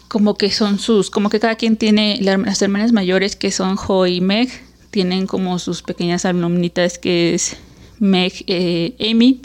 Como 0.07 0.37
que 0.37 0.53
son 0.53 0.79
sus, 0.79 1.11
como 1.11 1.31
que 1.31 1.41
cada 1.41 1.57
quien 1.57 1.77
tiene, 1.77 2.19
las 2.21 2.63
hermanas 2.63 2.93
mayores 2.93 3.35
que 3.35 3.51
son 3.51 3.77
Ho 3.89 4.07
y 4.07 4.21
Meg, 4.21 4.49
tienen 4.91 5.27
como 5.27 5.59
sus 5.59 5.83
pequeñas 5.83 6.25
alumnitas 6.25 6.99
que 6.99 7.35
es 7.35 7.57
Meg, 7.99 8.33
eh, 8.47 8.95
Amy 9.01 9.41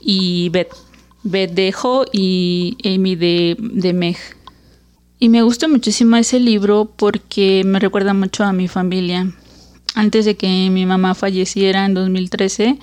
y 0.00 0.48
Beth. 0.48 0.72
Beth 1.22 1.52
de 1.52 1.74
Ho 1.82 2.04
y 2.12 2.76
Amy 2.84 3.14
de, 3.14 3.56
de 3.58 3.92
Meg. 3.92 4.18
Y 5.18 5.28
me 5.28 5.42
gusta 5.42 5.68
muchísimo 5.68 6.16
ese 6.16 6.40
libro 6.40 6.92
porque 6.96 7.62
me 7.64 7.78
recuerda 7.78 8.14
mucho 8.14 8.44
a 8.44 8.52
mi 8.52 8.68
familia. 8.68 9.32
Antes 9.94 10.24
de 10.24 10.36
que 10.36 10.68
mi 10.70 10.86
mamá 10.86 11.14
falleciera 11.14 11.86
en 11.86 11.94
2013, 11.94 12.78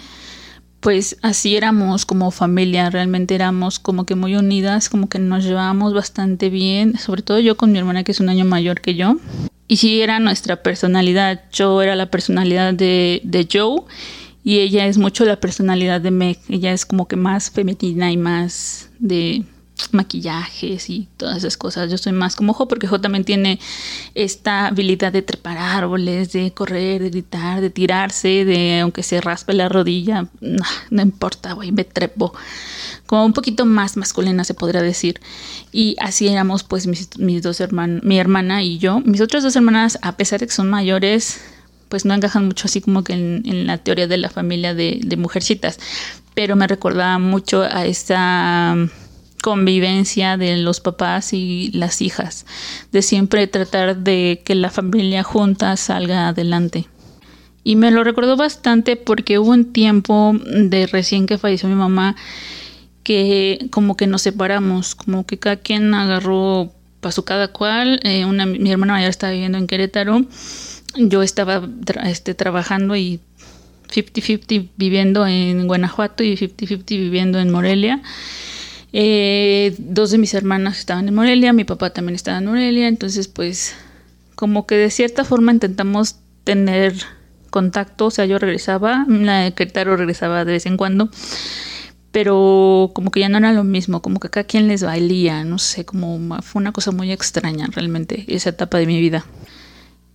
pues 0.82 1.18
así 1.22 1.56
éramos 1.56 2.06
como 2.06 2.32
familia, 2.32 2.90
realmente 2.90 3.36
éramos 3.36 3.80
como 3.80 4.06
que 4.06 4.16
muy 4.16 4.36
unidas, 4.36 4.90
como 4.90 5.10
que 5.10 5.20
nos 5.20 5.44
llevábamos 5.44 5.94
bastante 5.94 6.50
bien, 6.50 6.98
sobre 6.98 7.22
todo 7.22 7.40
yo 7.40 7.56
con 7.56 7.72
mi 7.72 7.78
hermana 7.78 8.04
que 8.04 8.12
es 8.12 8.20
un 8.20 8.30
año 8.30 8.46
mayor 8.46 8.82
que 8.82 8.96
yo. 8.96 9.18
Y 9.68 9.78
sí 9.78 10.02
era 10.02 10.20
nuestra 10.20 10.64
personalidad, 10.64 11.44
yo 11.52 11.82
era 11.82 11.96
la 11.96 12.10
personalidad 12.10 12.74
de, 12.74 13.22
de 13.24 13.48
Joe 13.52 13.84
y 14.44 14.60
ella 14.60 14.88
es 14.88 14.98
mucho 14.98 15.24
la 15.24 15.40
personalidad 15.40 16.02
de 16.02 16.12
Meg, 16.12 16.40
ella 16.50 16.74
es 16.74 16.86
como 16.86 17.08
que 17.08 17.16
más 17.16 17.52
femenina 17.52 18.12
y 18.12 18.18
más 18.18 18.90
de 19.00 19.44
maquillajes 19.92 20.90
y 20.90 21.08
todas 21.18 21.38
esas 21.38 21.58
cosas. 21.58 21.92
Yo 21.92 21.98
soy 21.98 22.14
más 22.14 22.36
como 22.36 22.54
Jo 22.54 22.68
porque 22.68 22.88
Jo 22.88 23.02
también 23.02 23.24
tiene 23.24 23.60
esta 24.16 24.68
habilidad 24.68 25.12
de 25.12 25.22
trepar 25.22 25.58
árboles, 25.58 26.32
de 26.32 26.54
correr, 26.54 27.02
de 27.02 27.10
gritar, 27.10 27.62
de 27.62 27.70
tirarse, 27.70 28.46
de 28.46 28.80
aunque 28.80 29.04
se 29.04 29.22
raspe 29.22 29.54
la 29.54 29.70
rodilla, 29.70 30.28
no, 30.40 31.02
importa, 31.02 31.54
güey, 31.54 31.72
me 31.72 31.84
trepo. 31.84 32.34
Como 33.06 33.26
un 33.26 33.34
poquito 33.34 33.66
más 33.66 33.98
masculina 33.98 34.44
se 34.44 34.54
podría 34.54 34.82
decir. 34.82 35.20
Y 35.72 35.96
así 36.00 36.28
éramos 36.28 36.64
pues 36.64 36.88
mis, 36.88 37.10
dos 37.42 37.60
hermanos, 37.60 38.04
mi 38.04 38.20
hermana 38.20 38.64
y 38.64 38.78
yo. 38.78 39.02
Mis 39.02 39.22
otras 39.22 39.44
dos 39.44 39.56
hermanas, 39.56 40.00
a 40.02 40.16
pesar 40.16 40.40
de 40.40 40.48
que 40.48 40.54
son 40.54 40.70
mayores, 40.70 41.42
pues 41.90 42.06
no 42.06 42.14
encajan 42.14 42.46
mucho 42.46 42.68
así 42.68 42.80
como 42.80 43.04
que 43.04 43.14
en, 43.14 43.68
la 43.68 43.78
teoría 43.78 44.08
de 44.08 44.18
la 44.18 44.30
familia 44.30 44.74
de 44.74 45.18
mujercitas. 45.18 45.78
Pero 46.34 46.56
me 46.56 46.68
recordaba 46.68 47.20
mucho 47.20 47.64
a 47.64 47.86
esa 47.86 48.78
convivencia 49.42 50.38
de 50.38 50.58
los 50.58 50.80
papás 50.80 51.34
y 51.34 51.72
las 51.74 52.02
hijas, 52.02 52.46
de 52.92 53.02
siempre 53.02 53.48
tratar 53.48 53.98
de 53.98 54.42
que 54.46 54.56
la 54.56 54.70
familia 54.70 55.24
junta 55.24 55.76
salga 55.78 56.28
adelante. 56.28 56.88
Y 57.64 57.76
me 57.76 57.92
lo 57.92 58.04
recordó 58.04 58.38
bastante 58.38 58.96
porque 58.96 59.38
hubo 59.38 59.52
un 59.52 59.72
tiempo 59.72 60.34
de 60.46 60.88
recién 60.88 61.28
que 61.28 61.38
falleció 61.38 61.70
mi 61.70 61.76
mamá 61.76 62.16
que 63.04 63.68
como 63.72 63.98
que 63.98 64.08
nos 64.08 64.22
separamos, 64.22 64.96
como 64.96 65.26
que 65.26 65.38
cada 65.38 65.58
quien 65.58 65.94
agarró 65.94 66.72
pasó 67.02 67.26
cada 67.26 67.50
cual. 67.50 68.00
Eh, 68.04 68.26
una, 68.26 68.46
mi 68.46 68.72
hermana 68.72 68.94
mayor 68.94 69.10
estaba 69.10 69.34
viviendo 69.34 69.58
en 69.58 69.68
Querétaro, 69.68 70.26
yo 70.96 71.24
estaba 71.24 71.68
este, 72.04 72.34
trabajando 72.34 72.96
y 72.96 73.20
50-50 73.90 74.70
viviendo 74.78 75.28
en 75.28 75.68
Guanajuato 75.68 76.24
y 76.24 76.36
50-50 76.36 76.86
viviendo 76.88 77.40
en 77.40 77.52
Morelia. 77.52 78.02
Eh, 78.94 79.74
dos 79.78 80.12
de 80.12 80.18
mis 80.18 80.34
hermanas 80.34 80.80
estaban 80.80 81.08
en 81.08 81.16
Morelia, 81.16 81.54
mi 81.54 81.64
papá 81.64 81.92
también 81.92 82.16
estaba 82.16 82.40
en 82.40 82.46
Morelia, 82.46 82.88
entonces 82.88 83.28
pues 83.28 83.74
como 84.36 84.68
que 84.68 84.76
de 84.76 84.90
cierta 84.90 85.24
forma 85.24 85.52
intentamos 85.52 86.18
tener 86.44 86.96
contacto, 87.50 88.08
o 88.08 88.12
sea, 88.12 88.26
yo 88.26 88.40
regresaba, 88.40 89.06
la 89.08 89.52
Querétaro 89.52 89.96
regresaba 89.96 90.44
de 90.44 90.54
vez 90.54 90.66
en 90.66 90.78
cuando, 90.78 91.10
pero 92.12 92.92
como 92.94 93.12
que 93.12 93.22
ya 93.22 93.30
no 93.30 93.38
era 93.38 93.54
lo 93.54 93.64
mismo, 93.64 94.02
como 94.02 94.20
que 94.20 94.30
cada 94.30 94.46
quien 94.46 94.68
les 94.68 94.84
bailía, 94.84 95.44
no 95.46 95.58
sé, 95.58 95.86
como 95.86 96.42
fue 96.42 96.62
una 96.62 96.74
cosa 96.74 96.92
muy 96.92 97.12
extraña 97.12 97.68
realmente 97.72 98.26
esa 98.28 98.50
etapa 98.50 98.78
de 98.78 98.88
mi 98.88 99.00
vida. 99.00 99.26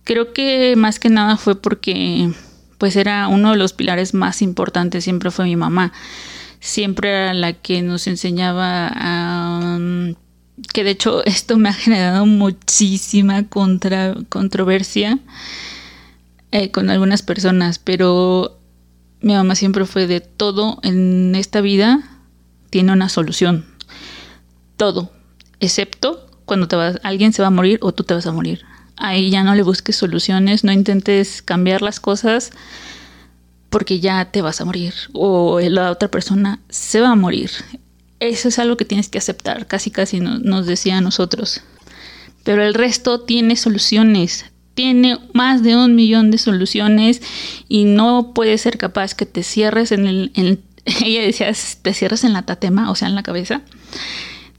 Creo 0.03 0.33
que 0.33 0.75
más 0.75 0.99
que 0.99 1.09
nada 1.09 1.37
fue 1.37 1.59
porque 1.59 2.29
pues 2.77 2.95
era 2.95 3.27
uno 3.27 3.51
de 3.51 3.57
los 3.57 3.73
pilares 3.73 4.13
más 4.13 4.41
importantes, 4.41 5.03
siempre 5.03 5.31
fue 5.31 5.45
mi 5.45 5.55
mamá 5.55 5.93
siempre 6.59 7.09
era 7.09 7.33
la 7.33 7.53
que 7.53 7.81
nos 7.81 8.07
enseñaba 8.07 8.89
a... 8.93 9.79
Que 10.73 10.83
de 10.83 10.91
hecho 10.91 11.23
esto 11.25 11.57
me 11.57 11.69
ha 11.69 11.73
generado 11.73 12.25
muchísima 12.25 13.45
controversia 13.47 15.19
eh, 16.51 16.71
con 16.71 16.89
algunas 16.89 17.21
personas, 17.21 17.77
pero 17.77 18.57
mi 19.21 19.33
mamá 19.33 19.55
siempre 19.55 19.85
fue 19.85 20.07
de 20.07 20.19
todo 20.19 20.79
en 20.83 21.35
esta 21.35 21.61
vida 21.61 22.03
tiene 22.69 22.91
una 22.91 23.09
solución. 23.09 23.65
Todo, 24.77 25.11
excepto 25.59 26.27
cuando 26.45 26.67
te 26.67 26.75
vas, 26.75 26.99
alguien 27.03 27.33
se 27.33 27.41
va 27.41 27.49
a 27.49 27.51
morir 27.51 27.79
o 27.81 27.91
tú 27.91 28.03
te 28.03 28.13
vas 28.13 28.25
a 28.25 28.31
morir. 28.31 28.63
ahí 28.95 29.29
ya 29.29 29.43
no 29.43 29.53
le 29.53 29.61
busques 29.61 29.95
soluciones, 29.95 30.63
no 30.63 30.71
intentes 30.71 31.41
cambiar 31.43 31.81
las 31.81 31.99
cosas 31.99 32.51
porque 33.77 33.99
ya 33.99 34.25
te 34.31 34.41
vas 34.41 34.59
a 34.59 34.65
morir 34.65 34.95
o 35.13 35.59
la 35.59 35.91
otra 35.91 36.09
persona 36.09 36.59
se 36.67 36.99
va 36.99 37.11
a 37.11 37.15
morir. 37.15 37.51
Eso 38.19 38.47
es 38.47 38.57
algo 38.57 38.75
que 38.75 38.85
tienes 38.85 39.07
que 39.07 39.19
aceptar, 39.19 39.67
casi 39.67 39.91
casi 39.91 40.19
nos 40.19 40.65
decía 40.65 40.97
a 40.97 41.01
nosotros. 41.01 41.61
Pero 42.43 42.63
el 42.63 42.73
resto 42.73 43.19
tiene 43.19 43.55
soluciones, 43.55 44.45
tiene 44.73 45.19
más 45.35 45.61
de 45.61 45.75
un 45.75 45.93
millón 45.93 46.31
de 46.31 46.39
soluciones 46.39 47.21
y 47.69 47.83
no 47.83 48.33
puede 48.33 48.57
ser 48.57 48.79
capaz 48.79 49.13
que 49.13 49.27
te 49.27 49.43
cierres 49.43 49.91
en 49.91 50.07
el... 50.07 50.59
ella 51.05 51.21
decía, 51.21 51.51
te 51.83 51.93
cierres 51.93 52.23
en 52.23 52.33
la 52.33 52.47
tatema, 52.47 52.89
o 52.89 52.95
sea, 52.95 53.09
en 53.09 53.13
la 53.13 53.21
cabeza 53.21 53.61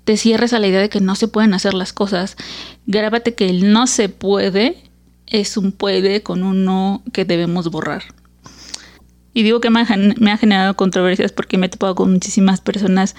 te 0.04 0.16
cierres 0.16 0.52
a 0.52 0.60
la 0.60 0.68
idea 0.68 0.80
de 0.80 0.90
que 0.90 1.00
no 1.00 1.16
se 1.16 1.26
pueden 1.26 1.54
hacer 1.54 1.74
las 1.74 1.92
cosas. 1.92 2.36
Grábate 2.86 3.34
que 3.34 3.50
el 3.50 3.72
no 3.72 3.88
se 3.88 4.08
puede 4.08 4.76
es 5.26 5.56
un 5.56 5.72
puede 5.72 6.22
con 6.22 6.44
un 6.44 6.64
no 6.64 7.02
que 7.12 7.24
debemos 7.24 7.68
borrar. 7.68 8.04
Y 9.38 9.44
digo 9.44 9.60
que 9.60 9.70
me 9.70 9.82
ha, 9.82 10.36
generado 10.36 10.74
controversias 10.74 11.30
porque 11.30 11.58
me 11.58 11.66
he 11.66 11.68
topado 11.68 11.94
con 11.94 12.12
muchísimas 12.12 12.60
personas 12.60 13.14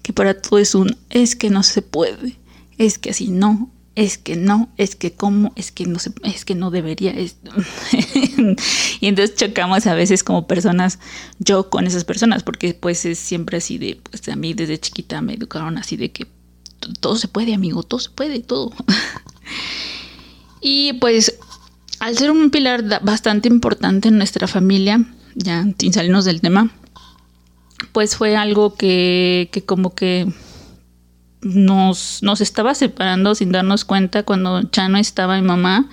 que 0.00 0.14
para 0.14 0.32
todo 0.32 0.58
es 0.58 0.74
un 0.74 0.96
es 1.10 1.36
que 1.36 1.50
no 1.50 1.62
se 1.62 1.82
puede, 1.82 2.38
es 2.78 2.96
que 2.96 3.10
así 3.10 3.28
no, 3.28 3.70
es 3.94 4.16
que 4.16 4.36
no, 4.36 4.70
es 4.78 4.96
que 4.96 5.12
cómo, 5.12 5.52
es 5.56 5.70
que 5.70 5.84
no 5.84 5.98
se, 5.98 6.12
es 6.22 6.46
que 6.46 6.54
no 6.54 6.70
debería. 6.70 7.12
y 9.00 9.06
entonces 9.06 9.36
chocamos 9.36 9.86
a 9.86 9.92
veces 9.92 10.24
como 10.24 10.46
personas, 10.46 10.98
yo 11.40 11.68
con 11.68 11.86
esas 11.86 12.04
personas, 12.04 12.42
porque 12.42 12.72
pues 12.72 13.04
es 13.04 13.18
siempre 13.18 13.58
así 13.58 13.76
de, 13.76 14.00
pues 14.02 14.26
a 14.30 14.36
mí 14.36 14.54
desde 14.54 14.80
chiquita 14.80 15.20
me 15.20 15.34
educaron 15.34 15.76
así 15.76 15.98
de 15.98 16.10
que 16.10 16.26
todo 17.00 17.16
se 17.16 17.28
puede, 17.28 17.52
amigo, 17.52 17.82
todo 17.82 18.00
se 18.00 18.08
puede, 18.08 18.40
todo. 18.40 18.72
y 20.62 20.94
pues 20.94 21.38
al 21.98 22.16
ser 22.16 22.30
un 22.30 22.48
pilar 22.50 23.04
bastante 23.04 23.48
importante 23.48 24.08
en 24.08 24.16
nuestra 24.16 24.48
familia, 24.48 25.04
ya 25.42 25.66
sin 25.78 25.92
salirnos 25.92 26.24
del 26.24 26.40
tema, 26.40 26.70
pues 27.92 28.16
fue 28.16 28.36
algo 28.36 28.74
que, 28.74 29.48
que 29.52 29.62
como 29.62 29.94
que 29.94 30.26
nos, 31.42 32.22
nos 32.22 32.40
estaba 32.40 32.74
separando 32.74 33.34
sin 33.34 33.52
darnos 33.52 33.84
cuenta 33.84 34.22
cuando 34.22 34.70
ya 34.70 34.88
no 34.88 34.98
estaba 34.98 35.40
mi 35.40 35.46
mamá. 35.46 35.88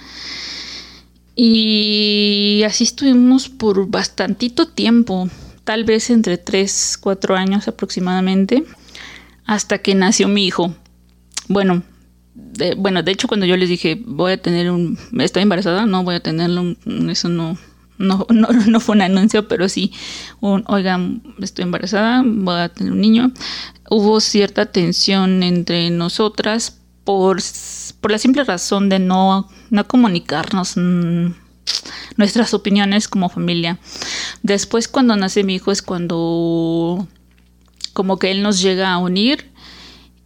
Y 1.36 2.64
así 2.66 2.84
estuvimos 2.84 3.48
por 3.48 3.88
bastantito 3.90 4.68
tiempo, 4.68 5.30
tal 5.64 5.84
vez 5.84 6.10
entre 6.10 6.38
3, 6.38 6.98
4 7.00 7.36
años 7.36 7.68
aproximadamente, 7.68 8.64
hasta 9.46 9.78
que 9.78 9.94
nació 9.94 10.28
mi 10.28 10.48
hijo. 10.48 10.74
Bueno, 11.48 11.84
de, 12.34 12.74
bueno, 12.74 13.04
de 13.04 13.12
hecho 13.12 13.28
cuando 13.28 13.46
yo 13.46 13.56
les 13.56 13.70
dije, 13.70 14.02
voy 14.04 14.34
a 14.34 14.42
tener 14.42 14.72
un, 14.72 14.98
estoy 15.20 15.44
embarazada, 15.44 15.86
no 15.86 16.04
voy 16.04 16.16
a 16.16 16.22
tenerlo, 16.22 16.76
eso 17.08 17.30
no, 17.30 17.58
no, 17.98 18.26
no, 18.30 18.48
no 18.68 18.80
fue 18.80 18.96
un 18.96 19.02
anuncio, 19.02 19.48
pero 19.48 19.70
sí, 19.70 19.92
un, 20.40 20.64
estoy 21.42 21.64
embarazada, 21.64 22.24
voy 22.26 22.60
a 22.60 22.70
tener 22.70 22.94
un 22.94 23.02
niño. 23.02 23.32
Hubo 23.90 24.20
cierta 24.20 24.66
tensión 24.68 25.44
entre 25.44 25.90
nosotras 25.90 26.80
por, 27.04 27.38
por 28.02 28.12
la 28.12 28.18
simple 28.18 28.44
razón 28.44 28.90
de 28.90 29.00
no, 29.00 29.50
no 29.70 29.88
comunicarnos 29.88 30.74
mm, 30.76 31.28
nuestras 32.18 32.54
opiniones 32.54 33.08
como 33.08 33.30
familia. 33.30 33.80
Después 34.44 34.88
cuando 34.88 35.16
nace 35.16 35.44
mi 35.44 35.56
hijo 35.56 35.72
es 35.72 35.82
cuando 35.82 37.08
como 37.94 38.20
que 38.20 38.30
él 38.32 38.44
nos 38.44 38.62
llega 38.62 38.92
a 38.92 38.98
unir 38.98 39.52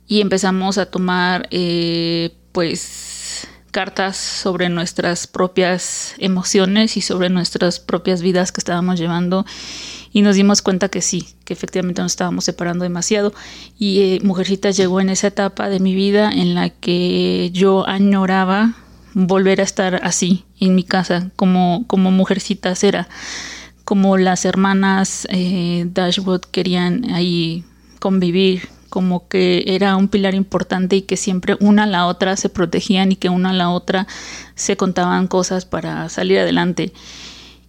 y 0.07 0.19
empezamos 0.19 0.77
a 0.77 0.87
tomar 0.87 1.47
eh, 1.51 2.35
pues 2.51 3.10
cartas 3.71 4.17
sobre 4.17 4.69
nuestras 4.69 5.27
propias 5.27 6.13
emociones 6.17 6.97
y 6.97 7.01
sobre 7.01 7.29
nuestras 7.29 7.79
propias 7.79 8.21
vidas 8.21 8.51
que 8.51 8.59
estábamos 8.59 8.99
llevando 8.99 9.45
y 10.13 10.21
nos 10.21 10.35
dimos 10.35 10.61
cuenta 10.61 10.89
que 10.89 11.01
sí, 11.01 11.29
que 11.45 11.53
efectivamente 11.53 12.01
nos 12.01 12.11
estábamos 12.11 12.43
separando 12.43 12.83
demasiado. 12.83 13.33
Y 13.79 14.01
eh, 14.01 14.19
Mujercita 14.23 14.71
llegó 14.71 14.99
en 14.99 15.09
esa 15.09 15.27
etapa 15.27 15.69
de 15.69 15.79
mi 15.79 15.95
vida 15.95 16.31
en 16.31 16.53
la 16.53 16.69
que 16.69 17.49
yo 17.53 17.87
añoraba 17.87 18.73
volver 19.13 19.61
a 19.61 19.63
estar 19.63 20.01
así 20.03 20.45
en 20.59 20.75
mi 20.75 20.83
casa 20.83 21.31
como, 21.35 21.85
como 21.87 22.11
Mujercitas 22.11 22.83
era, 22.83 23.07
como 23.85 24.17
las 24.17 24.45
hermanas 24.45 25.27
eh, 25.29 25.85
Dashwood 25.87 26.41
querían 26.41 27.11
ahí 27.11 27.63
convivir 27.99 28.69
como 28.91 29.29
que 29.29 29.63
era 29.67 29.95
un 29.95 30.09
pilar 30.09 30.35
importante 30.35 30.97
y 30.97 31.01
que 31.03 31.15
siempre 31.15 31.55
una 31.61 31.83
a 31.83 31.87
la 31.87 32.05
otra 32.05 32.35
se 32.35 32.49
protegían 32.49 33.13
y 33.13 33.15
que 33.15 33.29
una 33.29 33.51
a 33.51 33.53
la 33.53 33.69
otra 33.69 34.05
se 34.53 34.75
contaban 34.75 35.27
cosas 35.27 35.65
para 35.65 36.09
salir 36.09 36.37
adelante. 36.37 36.91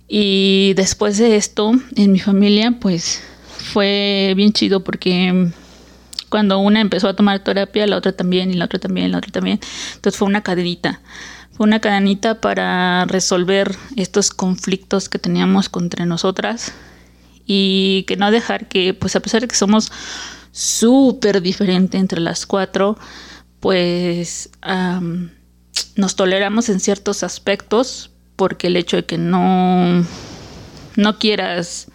Y 0.08 0.74
después 0.74 1.18
de 1.18 1.36
esto, 1.36 1.72
en 1.94 2.10
mi 2.10 2.18
familia, 2.18 2.76
pues 2.80 3.22
fue 3.72 4.34
bien 4.36 4.52
chido 4.52 4.82
porque 4.82 5.48
cuando 6.28 6.58
una 6.58 6.80
empezó 6.80 7.08
a 7.08 7.14
tomar 7.14 7.44
terapia, 7.44 7.86
la 7.86 7.98
otra 7.98 8.12
también, 8.12 8.50
y 8.50 8.54
la 8.54 8.64
otra 8.64 8.80
también, 8.80 9.12
la 9.12 9.18
otra 9.18 9.30
también. 9.30 9.60
Entonces 9.94 10.18
fue 10.18 10.26
una 10.26 10.42
cadenita. 10.42 11.00
Fue 11.52 11.66
una 11.66 11.78
cadenita 11.78 12.40
para 12.40 13.04
resolver 13.04 13.76
estos 13.94 14.30
conflictos 14.30 15.08
que 15.08 15.20
teníamos 15.20 15.70
entre 15.78 16.04
nosotras 16.04 16.72
y 17.46 18.04
que 18.08 18.16
no 18.16 18.30
dejar 18.32 18.68
que, 18.68 18.92
pues 18.92 19.14
a 19.14 19.20
pesar 19.20 19.42
de 19.42 19.48
que 19.48 19.54
somos 19.54 19.92
súper 20.52 21.42
diferente 21.42 21.98
entre 21.98 22.20
las 22.20 22.46
cuatro, 22.46 22.96
pues 23.60 24.50
nos 25.96 26.16
toleramos 26.16 26.68
en 26.68 26.78
ciertos 26.78 27.22
aspectos 27.22 28.10
porque 28.36 28.68
el 28.68 28.76
hecho 28.76 28.96
de 28.96 29.04
que 29.04 29.18
no, 29.18 30.04
no 30.96 31.18
quieras 31.18 31.88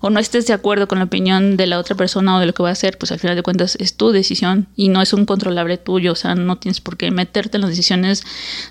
o 0.00 0.10
no 0.10 0.20
estés 0.20 0.46
de 0.46 0.52
acuerdo 0.52 0.86
con 0.86 0.98
la 0.98 1.06
opinión 1.06 1.56
de 1.56 1.66
la 1.66 1.78
otra 1.78 1.96
persona 1.96 2.36
o 2.36 2.40
de 2.40 2.44
lo 2.44 2.52
que 2.52 2.62
va 2.62 2.68
a 2.68 2.72
hacer, 2.72 2.98
pues 2.98 3.10
al 3.10 3.18
final 3.18 3.36
de 3.36 3.42
cuentas 3.42 3.76
es 3.80 3.96
tu 3.96 4.10
decisión 4.10 4.68
y 4.76 4.90
no 4.90 5.00
es 5.00 5.14
un 5.14 5.24
controlable 5.24 5.78
tuyo, 5.78 6.12
o 6.12 6.14
sea, 6.14 6.34
no 6.34 6.58
tienes 6.58 6.82
por 6.82 6.98
qué 6.98 7.10
meterte 7.10 7.56
en 7.56 7.62
las 7.62 7.70
decisiones, 7.70 8.22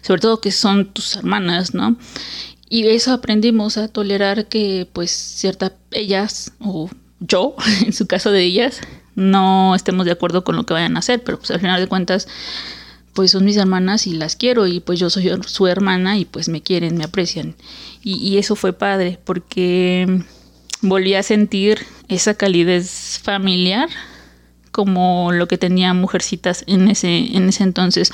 sobre 0.02 0.22
todo 0.22 0.42
que 0.42 0.52
son 0.52 0.94
tus 0.94 1.16
hermanas, 1.16 1.74
¿no? 1.74 1.98
Y 2.70 2.88
eso 2.88 3.14
aprendimos 3.14 3.78
a 3.78 3.88
tolerar 3.88 4.48
que 4.48 4.88
pues 4.94 5.10
ciertas 5.10 5.72
ellas 5.90 6.54
o 6.60 6.90
yo, 7.20 7.56
en 7.86 7.94
su 7.94 8.06
caso 8.06 8.32
de 8.32 8.44
ellas, 8.44 8.80
no 9.16 9.76
estemos 9.76 10.06
de 10.06 10.12
acuerdo 10.12 10.44
con 10.44 10.56
lo 10.56 10.66
que 10.66 10.74
vayan 10.74 10.96
a 10.96 11.00
hacer, 11.00 11.24
pero 11.24 11.38
pues 11.38 11.52
al 11.52 11.60
final 11.60 11.80
de 11.80 11.88
cuentas, 11.88 12.28
pues 13.14 13.32
son 13.32 13.46
mis 13.46 13.58
hermanas 13.58 14.08
y 14.08 14.14
las 14.14 14.36
quiero 14.36 14.68
y 14.68 14.80
pues 14.80 15.00
yo 15.00 15.10
soy 15.10 15.32
su 15.46 15.68
hermana 15.68 16.18
y 16.18 16.26
pues 16.26 16.50
me 16.50 16.62
quieren, 16.62 16.98
me 16.98 17.04
aprecian. 17.04 17.56
Y, 18.04 18.38
eso 18.38 18.56
fue 18.56 18.74
padre 18.74 19.20
porque 19.24 20.24
volví 20.82 21.14
a 21.14 21.24
sentir 21.24 21.86
esa 22.10 22.34
calidez 22.34 23.20
familiar 23.24 23.88
como 24.72 25.32
lo 25.32 25.48
que 25.48 25.58
tenía 25.58 25.94
Mujercitas 25.94 26.64
en 26.68 26.90
ese, 26.90 27.38
en 27.38 27.48
ese 27.48 27.64
entonces. 27.64 28.12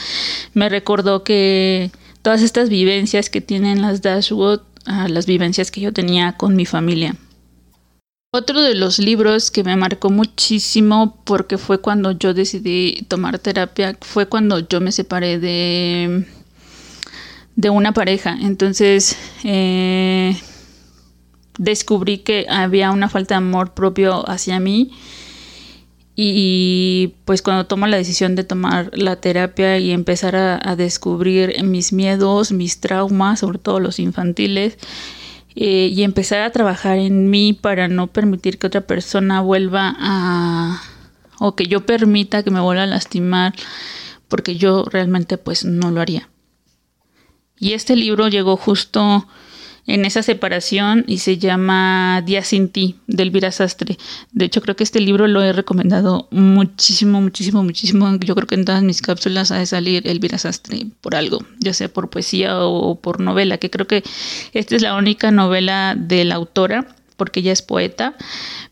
Me 0.54 0.70
recordó 0.70 1.24
que 1.24 1.90
todas 2.22 2.42
estas 2.42 2.70
vivencias 2.70 3.30
que 3.30 3.42
tienen 3.42 3.82
las 3.82 4.02
Dashwood, 4.02 4.60
ah, 4.86 5.08
las 5.08 5.26
vivencias 5.26 5.72
que 5.72 5.82
yo 5.82 5.94
tenía 5.94 6.34
con 6.34 6.56
mi 6.56 6.66
familia. 6.66 7.16
Otro 8.32 8.62
de 8.62 8.76
los 8.76 9.00
libros 9.00 9.50
que 9.50 9.64
me 9.64 9.76
marcó 9.76 10.12
muchísimo 10.12 11.18
porque 11.24 11.58
fue 11.58 11.82
cuando 11.82 12.12
yo 12.12 12.36
decidí 12.36 13.04
tomar 13.08 13.40
terapia, 13.40 13.98
fue 14.02 14.28
cuando 14.28 14.60
yo 14.60 14.82
me 14.82 14.92
separé 14.92 15.40
de, 15.40 16.28
de 17.56 17.70
una 17.72 17.92
pareja. 17.92 18.38
Entonces 18.40 19.18
eh, 19.44 20.40
descubrí 21.58 22.20
que 22.20 22.46
había 22.48 22.92
una 22.92 23.10
falta 23.10 23.34
de 23.34 23.40
amor 23.40 23.74
propio 23.74 24.30
hacia 24.30 24.60
mí. 24.60 24.92
Y 26.16 27.16
pues 27.26 27.42
cuando 27.42 27.66
tomo 27.66 27.88
la 27.88 27.98
decisión 27.98 28.36
de 28.36 28.44
tomar 28.44 28.92
la 28.94 29.16
terapia 29.16 29.80
y 29.80 29.90
empezar 29.90 30.36
a 30.36 30.76
descubrir 30.76 31.64
mis 31.64 31.94
miedos, 31.94 32.52
mis 32.52 32.80
traumas, 32.80 33.40
sobre 33.40 33.58
todo 33.58 33.80
los 33.80 33.98
infantiles, 33.98 34.78
eh, 35.62 35.92
y 35.92 36.04
empezar 36.04 36.40
a 36.40 36.52
trabajar 36.52 37.00
en 37.00 37.30
mí 37.30 37.52
para 37.52 37.90
no 37.90 38.08
permitir 38.08 38.58
que 38.58 38.68
otra 38.68 38.80
persona 38.80 39.42
vuelva 39.42 39.94
a 40.00 40.82
o 41.38 41.54
que 41.58 41.66
yo 41.66 41.86
permita 41.86 42.44
que 42.44 42.50
me 42.50 42.62
vuelva 42.62 42.84
a 42.84 42.88
lastimar 42.88 43.54
porque 44.30 44.56
yo 44.56 44.86
realmente 44.86 45.38
pues 45.38 45.66
no 45.66 45.92
lo 45.92 46.00
haría. 46.00 46.30
Y 47.58 47.74
este 47.74 47.98
libro 47.98 48.30
llegó 48.30 48.56
justo 48.56 49.28
en 49.90 50.06
esa 50.06 50.22
separación 50.22 51.04
y 51.08 51.18
se 51.18 51.40
llama 51.40 52.22
Día 52.24 52.44
sin 52.44 52.70
ti 52.70 52.98
de 53.08 53.24
Elvira 53.24 53.52
Sastre. 53.52 53.98
De 54.32 54.46
hecho, 54.46 54.62
creo 54.62 54.76
que 54.76 54.84
este 54.84 55.00
libro 55.00 55.28
lo 55.28 55.42
he 55.42 55.52
recomendado 55.52 56.28
muchísimo, 56.30 57.20
muchísimo, 57.20 57.64
muchísimo. 57.64 58.16
Yo 58.20 58.36
creo 58.36 58.46
que 58.46 58.54
en 58.54 58.66
todas 58.66 58.84
mis 58.84 59.02
cápsulas 59.02 59.50
ha 59.50 59.58
de 59.58 59.66
salir 59.66 60.08
Elvira 60.08 60.38
Sastre 60.38 60.86
por 61.02 61.16
algo, 61.16 61.40
ya 61.58 61.74
sea 61.74 61.90
por 61.90 62.12
poesía 62.12 62.64
o 62.64 63.00
por 63.02 63.20
novela, 63.20 63.58
que 63.58 63.72
creo 63.72 63.88
que 63.88 64.04
esta 64.54 64.76
es 64.76 64.84
la 64.84 64.96
única 64.96 65.32
novela 65.32 65.96
de 65.98 66.24
la 66.24 66.36
autora, 66.36 66.86
porque 67.18 67.40
ella 67.40 67.52
es 67.52 67.64
poeta, 67.64 68.16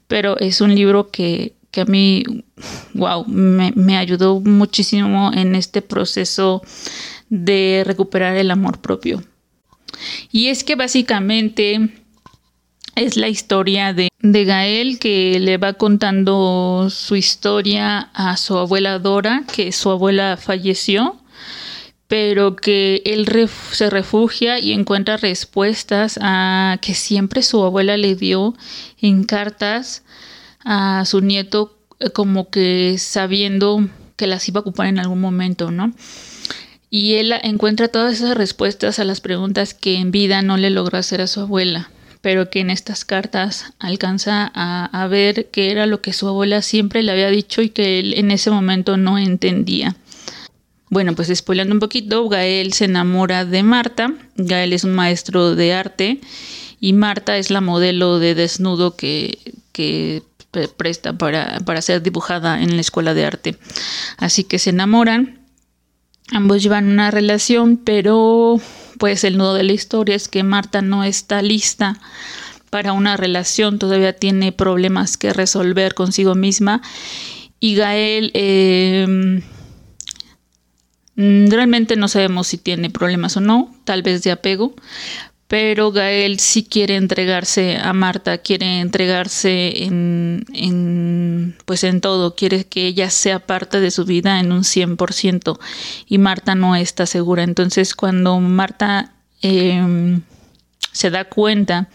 pero 0.08 0.38
es 0.38 0.62
un 0.62 0.76
libro 0.76 1.10
que, 1.10 1.54
que 1.72 1.82
a 1.82 1.86
mí, 1.86 2.24
wow, 2.94 3.26
me, 3.26 3.74
me 3.76 3.98
ayudó 3.98 4.40
muchísimo 4.40 5.32
en 5.34 5.56
este 5.56 5.82
proceso 5.82 6.62
de 7.30 7.82
recuperar 7.88 8.38
el 8.38 8.52
amor 8.52 8.82
propio. 8.82 9.24
Y 10.32 10.48
es 10.48 10.64
que 10.64 10.76
básicamente 10.76 11.90
es 12.96 13.16
la 13.16 13.28
historia 13.28 13.94
de, 13.94 14.10
de, 14.22 14.46
Gael 14.46 15.00
que 15.00 15.40
le 15.40 15.58
va 15.58 15.74
contando 15.74 16.88
su 16.90 17.16
historia 17.16 18.10
a 18.14 18.38
su 18.38 18.58
abuela 18.58 19.00
Dora, 19.00 19.44
que 19.54 19.72
su 19.72 19.90
abuela 19.92 20.38
falleció, 20.38 21.18
pero 22.08 22.56
que 22.56 23.02
él 23.06 23.28
se 23.72 23.90
refugia 23.90 24.60
y 24.60 24.72
encuentra 24.72 25.18
respuestas 25.18 26.18
a 26.22 26.80
que 26.82 26.94
siempre 26.96 27.42
su 27.44 27.64
abuela 27.64 27.98
le 27.98 28.16
dio 28.16 28.56
en 29.00 29.26
cartas 29.26 30.04
a 30.64 31.04
su 31.06 31.22
nieto 31.22 31.78
eh, 32.00 32.10
como 32.10 32.50
que 32.50 32.96
sabiendo 32.98 33.88
que 34.16 34.28
las 34.28 34.48
iba 34.48 34.60
a 34.60 34.62
ocupar 34.62 34.88
en 34.88 35.00
algún 35.00 35.22
momento, 35.22 35.72
¿no? 35.72 35.94
Y 36.90 37.16
él 37.16 37.34
encuentra 37.44 37.90
todas 37.90 38.14
esas 38.14 38.38
respuestas 38.38 39.00
a 39.00 39.04
las 39.04 39.22
preguntas 39.22 39.74
que 39.74 39.98
en 39.98 40.12
vida 40.12 40.42
no 40.42 40.58
le 40.58 40.70
logró 40.70 40.98
hacer 40.98 41.22
a 41.22 41.28
su 41.28 41.42
abuela 41.42 41.90
pero 42.22 42.50
que 42.50 42.60
en 42.60 42.70
estas 42.70 43.06
cartas 43.06 43.74
alcanza 43.80 44.52
a, 44.54 45.08
ver 45.08 45.48
qué 45.50 45.72
era 45.72 45.86
lo 45.86 46.02
que 46.02 46.14
su 46.14 46.28
abuela 46.28 46.62
siempre 46.62 47.04
le 47.04 47.14
había 47.14 47.30
dicho 47.30 47.62
y 47.62 47.70
que 47.70 48.00
él 48.00 48.16
en 48.16 48.32
ese 48.32 48.52
momento 48.52 48.98
no 48.98 49.18
entendía. 49.18 49.96
Bueno, 50.90 51.16
pues 51.16 51.32
spoilando 51.34 51.74
un 51.74 51.80
poquito, 51.80 52.28
Gael 52.28 52.74
se 52.74 52.86
enamora 52.86 53.46
de 53.46 53.64
Marta. 53.64 54.14
Gael 54.36 54.74
es 54.74 54.84
un 54.84 54.94
maestro 54.94 55.56
de 55.56 55.74
arte 55.74 56.20
y 56.82 56.94
Marta 56.94 57.38
es 57.38 57.50
la 57.50 57.62
modelo 57.62 58.20
de 58.20 58.36
desnudo 58.36 58.96
que, 58.96 59.40
que 59.72 60.22
presta 60.76 61.14
para, 61.14 61.60
para 61.66 61.82
ser 61.82 62.02
dibujada 62.02 62.62
en 62.62 62.76
la 62.76 62.82
escuela 62.82 63.14
de 63.14 63.26
arte. 63.26 63.58
Así 64.18 64.44
que 64.44 64.60
se 64.60 64.72
enamoran. 64.72 65.40
Ambos 66.32 66.62
llevan 66.62 66.90
una 66.90 67.10
relación, 67.12 67.78
pero 67.78 68.60
pues 68.98 69.24
el 69.24 69.38
nudo 69.38 69.54
de 69.54 69.64
la 69.64 69.74
historia 69.74 70.16
es 70.16 70.28
que 70.28 70.44
Marta 70.44 70.82
no 70.82 71.04
está 71.04 71.42
lista 71.42 72.00
para 72.70 72.94
una 72.94 73.16
relación, 73.16 73.80
todavía 73.80 74.14
tiene 74.14 74.52
problemas 74.52 75.18
que 75.18 75.32
resolver 75.34 75.94
consigo 75.94 76.36
misma. 76.36 76.82
Y 77.60 77.76
Gael 77.76 78.32
em, 78.34 79.42
realmente 81.16 81.96
no 81.96 82.08
sabemos 82.08 82.48
si 82.48 82.58
tiene 82.58 82.90
problemas 82.90 83.38
o 83.38 83.42
no, 83.42 83.74
tal 83.86 84.04
vez 84.04 84.22
de 84.24 84.32
apego, 84.32 84.76
pero 85.48 85.92
Gael 85.94 86.40
sí 86.40 86.66
quiere 86.66 86.98
entregarse 86.98 87.78
a 87.78 87.94
Marta, 87.94 88.40
quiere 88.40 88.82
entregarse 88.82 89.84
en, 89.84 90.46
en, 90.54 91.56
pues 91.66 91.86
en 91.86 92.02
todo, 92.02 92.36
quiere 92.36 92.66
que 92.66 92.86
ella 92.86 93.10
sea 93.10 93.40
parte 93.40 93.80
de 93.80 93.92
su 93.92 94.04
vida 94.04 94.40
en 94.42 94.52
un 94.52 94.64
100% 94.64 95.58
y 96.06 96.18
Marta 96.18 96.56
no 96.56 96.76
está 96.76 97.06
segura. 97.06 97.44
Entonces 97.44 97.96
cuando 97.96 98.40
Marta 98.42 99.14
em, 99.42 100.22
se 100.92 101.10
da 101.12 101.26
cuenta 101.26 101.90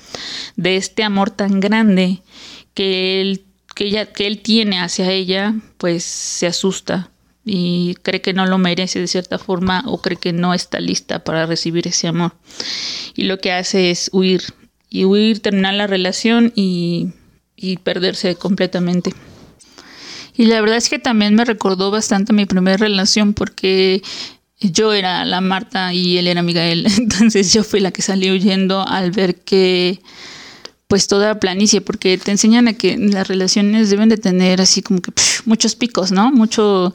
de 0.56 0.76
este 0.76 1.04
amor 1.04 1.30
tan 1.30 1.60
grande 1.60 2.22
que 2.72 3.20
él, 3.20 3.44
que, 3.74 3.84
ella, 3.84 4.06
que 4.06 4.26
él 4.26 4.40
tiene 4.40 4.80
hacia 4.80 5.10
ella, 5.10 5.54
pues 5.76 6.04
se 6.04 6.46
asusta 6.46 7.11
y 7.44 7.96
cree 8.02 8.20
que 8.20 8.32
no 8.32 8.46
lo 8.46 8.58
merece 8.58 9.00
de 9.00 9.08
cierta 9.08 9.38
forma 9.38 9.82
o 9.86 10.00
cree 10.00 10.16
que 10.16 10.32
no 10.32 10.54
está 10.54 10.80
lista 10.80 11.24
para 11.24 11.46
recibir 11.46 11.88
ese 11.88 12.08
amor. 12.08 12.34
Y 13.14 13.24
lo 13.24 13.38
que 13.38 13.52
hace 13.52 13.90
es 13.90 14.10
huir 14.12 14.42
y 14.88 15.04
huir, 15.04 15.40
terminar 15.40 15.74
la 15.74 15.86
relación 15.86 16.52
y, 16.54 17.08
y 17.56 17.78
perderse 17.78 18.36
completamente. 18.36 19.12
Y 20.36 20.46
la 20.46 20.60
verdad 20.60 20.78
es 20.78 20.88
que 20.88 20.98
también 20.98 21.34
me 21.34 21.44
recordó 21.44 21.90
bastante 21.90 22.32
mi 22.32 22.46
primera 22.46 22.76
relación 22.76 23.34
porque 23.34 24.02
yo 24.60 24.92
era 24.92 25.24
la 25.24 25.40
Marta 25.40 25.92
y 25.92 26.18
él 26.18 26.26
era 26.26 26.42
Miguel. 26.42 26.86
Entonces 26.98 27.52
yo 27.52 27.64
fui 27.64 27.80
la 27.80 27.90
que 27.90 28.02
salí 28.02 28.30
huyendo 28.30 28.86
al 28.86 29.10
ver 29.10 29.36
que 29.36 30.00
pues 30.92 31.06
toda 31.06 31.40
planicie, 31.40 31.80
porque 31.80 32.18
te 32.18 32.32
enseñan 32.32 32.68
a 32.68 32.74
que 32.74 32.98
las 32.98 33.26
relaciones 33.26 33.88
deben 33.88 34.10
de 34.10 34.18
tener 34.18 34.60
así 34.60 34.82
como 34.82 35.00
que 35.00 35.10
muchos 35.46 35.74
picos, 35.74 36.12
¿no? 36.12 36.30
Mucho 36.30 36.92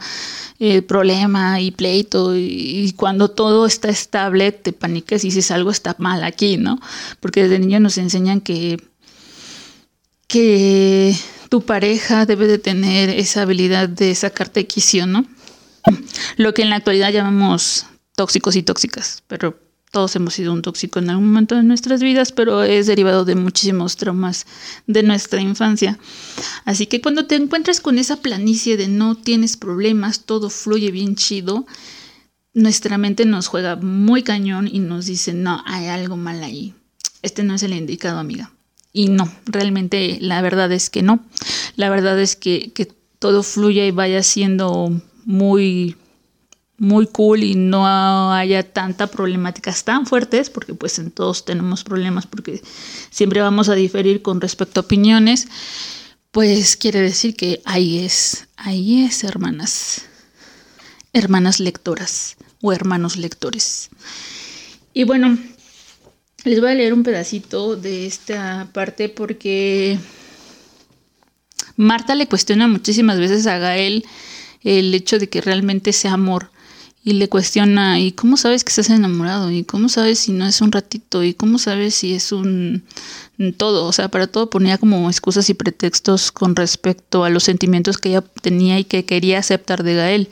eh, 0.59 0.83
problema 0.83 1.59
y 1.61 1.71
pleito 1.71 2.37
y, 2.37 2.93
cuando 2.95 3.31
todo 3.31 3.65
está 3.65 3.89
estable 3.89 4.51
te 4.51 4.71
panicas 4.71 5.23
y 5.23 5.29
dices 5.29 5.49
algo 5.49 5.71
está 5.71 5.95
mal 5.97 6.23
aquí, 6.23 6.57
¿no? 6.57 6.79
Porque 7.19 7.41
desde 7.41 7.57
niño 7.57 7.79
nos 7.79 7.97
enseñan 7.97 8.39
que 8.39 8.77
que 10.27 11.15
tu 11.49 11.65
pareja 11.65 12.27
debe 12.27 12.45
de 12.45 12.59
tener 12.59 13.09
esa 13.09 13.41
habilidad 13.41 13.89
de 13.89 14.13
sacarte 14.13 14.67
quicio, 14.67 15.07
¿no? 15.07 15.25
Lo 16.35 16.53
que 16.53 16.61
en 16.61 16.69
la 16.69 16.75
actualidad 16.75 17.11
llamamos 17.11 17.87
tóxicos 18.15 18.55
y 18.57 18.61
tóxicas, 18.61 19.23
pero 19.25 19.57
todos 19.91 20.15
hemos 20.15 20.33
sido 20.33 20.53
un 20.53 20.61
tóxico 20.61 20.99
en 20.99 21.09
algún 21.09 21.27
momento 21.27 21.55
de 21.55 21.63
nuestras 21.63 22.01
vidas, 22.01 22.31
pero 22.31 22.63
es 22.63 22.87
derivado 22.87 23.25
de 23.25 23.35
muchísimos 23.35 23.95
traumas 23.95 24.45
de 24.85 25.03
nuestra 25.03 25.41
infancia. 25.41 25.97
Así 26.65 26.87
que 26.87 27.01
cuando 27.01 27.25
te 27.25 27.35
encuentras 27.35 27.79
con 27.79 27.97
esa 27.97 28.17
planicie 28.17 28.77
de 28.77 28.87
no 28.87 29.15
tienes 29.15 29.57
problemas, 29.57 30.25
todo 30.25 30.49
fluye 30.49 30.91
bien 30.91 31.15
chido, 31.15 31.65
nuestra 32.53 32.97
mente 32.97 33.25
nos 33.25 33.47
juega 33.47 33.75
muy 33.75 34.23
cañón 34.23 34.67
y 34.71 34.79
nos 34.79 35.05
dice, 35.05 35.33
no, 35.33 35.63
hay 35.65 35.87
algo 35.87 36.17
mal 36.17 36.43
ahí. 36.43 36.73
Este 37.21 37.43
no 37.43 37.55
es 37.55 37.63
el 37.63 37.73
indicado, 37.73 38.19
amiga. 38.19 38.51
Y 38.93 39.09
no, 39.09 39.31
realmente 39.45 40.17
la 40.21 40.41
verdad 40.41 40.71
es 40.71 40.89
que 40.89 41.03
no. 41.03 41.23
La 41.75 41.89
verdad 41.89 42.19
es 42.19 42.35
que, 42.35 42.71
que 42.73 42.91
todo 43.19 43.43
fluya 43.43 43.85
y 43.85 43.91
vaya 43.91 44.23
siendo 44.23 44.89
muy 45.25 45.95
muy 46.77 47.07
cool 47.07 47.43
y 47.43 47.55
no 47.55 48.31
haya 48.33 48.63
tanta 48.63 49.07
problemáticas 49.07 49.83
tan 49.83 50.05
fuertes, 50.05 50.49
porque 50.49 50.73
pues 50.73 50.99
en 50.99 51.11
todos 51.11 51.45
tenemos 51.45 51.83
problemas, 51.83 52.27
porque 52.27 52.61
siempre 53.09 53.41
vamos 53.41 53.69
a 53.69 53.75
diferir 53.75 54.21
con 54.21 54.41
respecto 54.41 54.79
a 54.79 54.83
opiniones, 54.83 55.47
pues 56.31 56.77
quiere 56.77 57.01
decir 57.01 57.35
que 57.35 57.61
ahí 57.65 57.99
es, 57.99 58.47
ahí 58.57 59.03
es, 59.03 59.23
hermanas, 59.23 60.03
hermanas 61.13 61.59
lectoras 61.59 62.37
o 62.61 62.71
hermanos 62.71 63.17
lectores. 63.17 63.89
Y 64.93 65.03
bueno, 65.03 65.37
les 66.43 66.59
voy 66.59 66.69
a 66.69 66.75
leer 66.75 66.93
un 66.93 67.03
pedacito 67.03 67.75
de 67.75 68.05
esta 68.05 68.69
parte 68.71 69.09
porque 69.09 69.97
Marta 71.75 72.13
le 72.13 72.27
cuestiona 72.27 72.67
muchísimas 72.67 73.19
veces 73.19 73.47
a 73.47 73.57
Gael 73.57 74.05
el 74.63 74.93
hecho 74.93 75.17
de 75.17 75.29
que 75.29 75.41
realmente 75.41 75.91
sea 75.93 76.13
amor 76.13 76.51
y 77.03 77.13
le 77.13 77.29
cuestiona, 77.29 77.99
¿y 77.99 78.11
cómo 78.11 78.35
sabes 78.35 78.63
que 78.63 78.69
estás 78.69 78.89
enamorado? 78.89 79.49
¿Y 79.49 79.63
cómo 79.63 79.87
sabes 79.87 80.19
si 80.19 80.33
no 80.33 80.45
es 80.45 80.59
un 80.61 80.71
ratito? 80.71 81.23
¿Y 81.23 81.33
cómo 81.33 81.57
sabes 81.57 81.95
si 81.95 82.13
es 82.13 82.31
un 82.31 82.83
todo? 83.55 83.85
O 83.85 83.93
sea, 83.93 84.09
para 84.09 84.27
todo 84.27 84.49
ponía 84.49 84.77
como 84.77 85.09
excusas 85.09 85.49
y 85.49 85.53
pretextos 85.53 86.31
con 86.31 86.55
respecto 86.55 87.23
a 87.23 87.29
los 87.29 87.43
sentimientos 87.43 87.97
que 87.97 88.09
ella 88.09 88.23
tenía 88.41 88.77
y 88.77 88.83
que 88.83 89.05
quería 89.05 89.39
aceptar 89.39 89.83
de 89.83 89.95
Gael. 89.95 90.27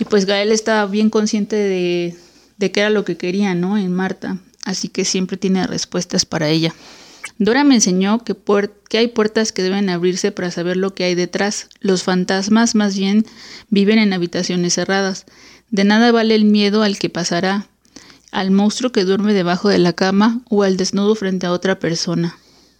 Y 0.00 0.04
pues 0.04 0.26
Gael 0.26 0.50
estaba 0.50 0.86
bien 0.86 1.10
consciente 1.10 1.54
de, 1.54 2.16
de 2.56 2.72
qué 2.72 2.80
era 2.80 2.90
lo 2.90 3.04
que 3.04 3.16
quería, 3.16 3.54
¿no? 3.54 3.78
En 3.78 3.92
Marta. 3.92 4.38
Así 4.64 4.88
que 4.88 5.04
siempre 5.04 5.36
tiene 5.36 5.66
respuestas 5.66 6.24
para 6.24 6.48
ella. 6.48 6.74
Dora 7.38 7.64
me 7.64 7.74
enseñó 7.74 8.24
que, 8.24 8.36
que, 8.88 8.98
hay 8.98 9.08
puertas 9.08 9.52
que 9.52 9.62
deben 9.62 9.88
abrirse 9.90 10.32
para 10.32 10.50
saber 10.50 10.76
lo 10.76 10.94
que 10.94 11.04
hay 11.04 11.14
detrás. 11.14 11.68
Los 11.80 12.02
fantasmas 12.02 12.74
más 12.74 12.96
bien 12.96 13.24
viven 13.68 13.98
en 13.98 14.12
habitaciones 14.12 14.74
cerradas. 14.74 15.26
De 15.72 15.84
nada 15.84 16.12
vale 16.12 16.34
el 16.34 16.44
miedo 16.44 16.82
al 16.82 16.98
que 16.98 17.08
pasará, 17.08 17.66
al 18.30 18.50
monstruo 18.50 18.92
que 18.92 19.04
duerme 19.04 19.32
debajo 19.32 19.70
de 19.70 19.78
la 19.78 19.94
cama 19.94 20.42
o 20.50 20.64
al 20.64 20.76
desnudo 20.76 21.14
frente 21.14 21.46
a 21.46 21.52
otra 21.52 21.78
persona. 21.78 22.36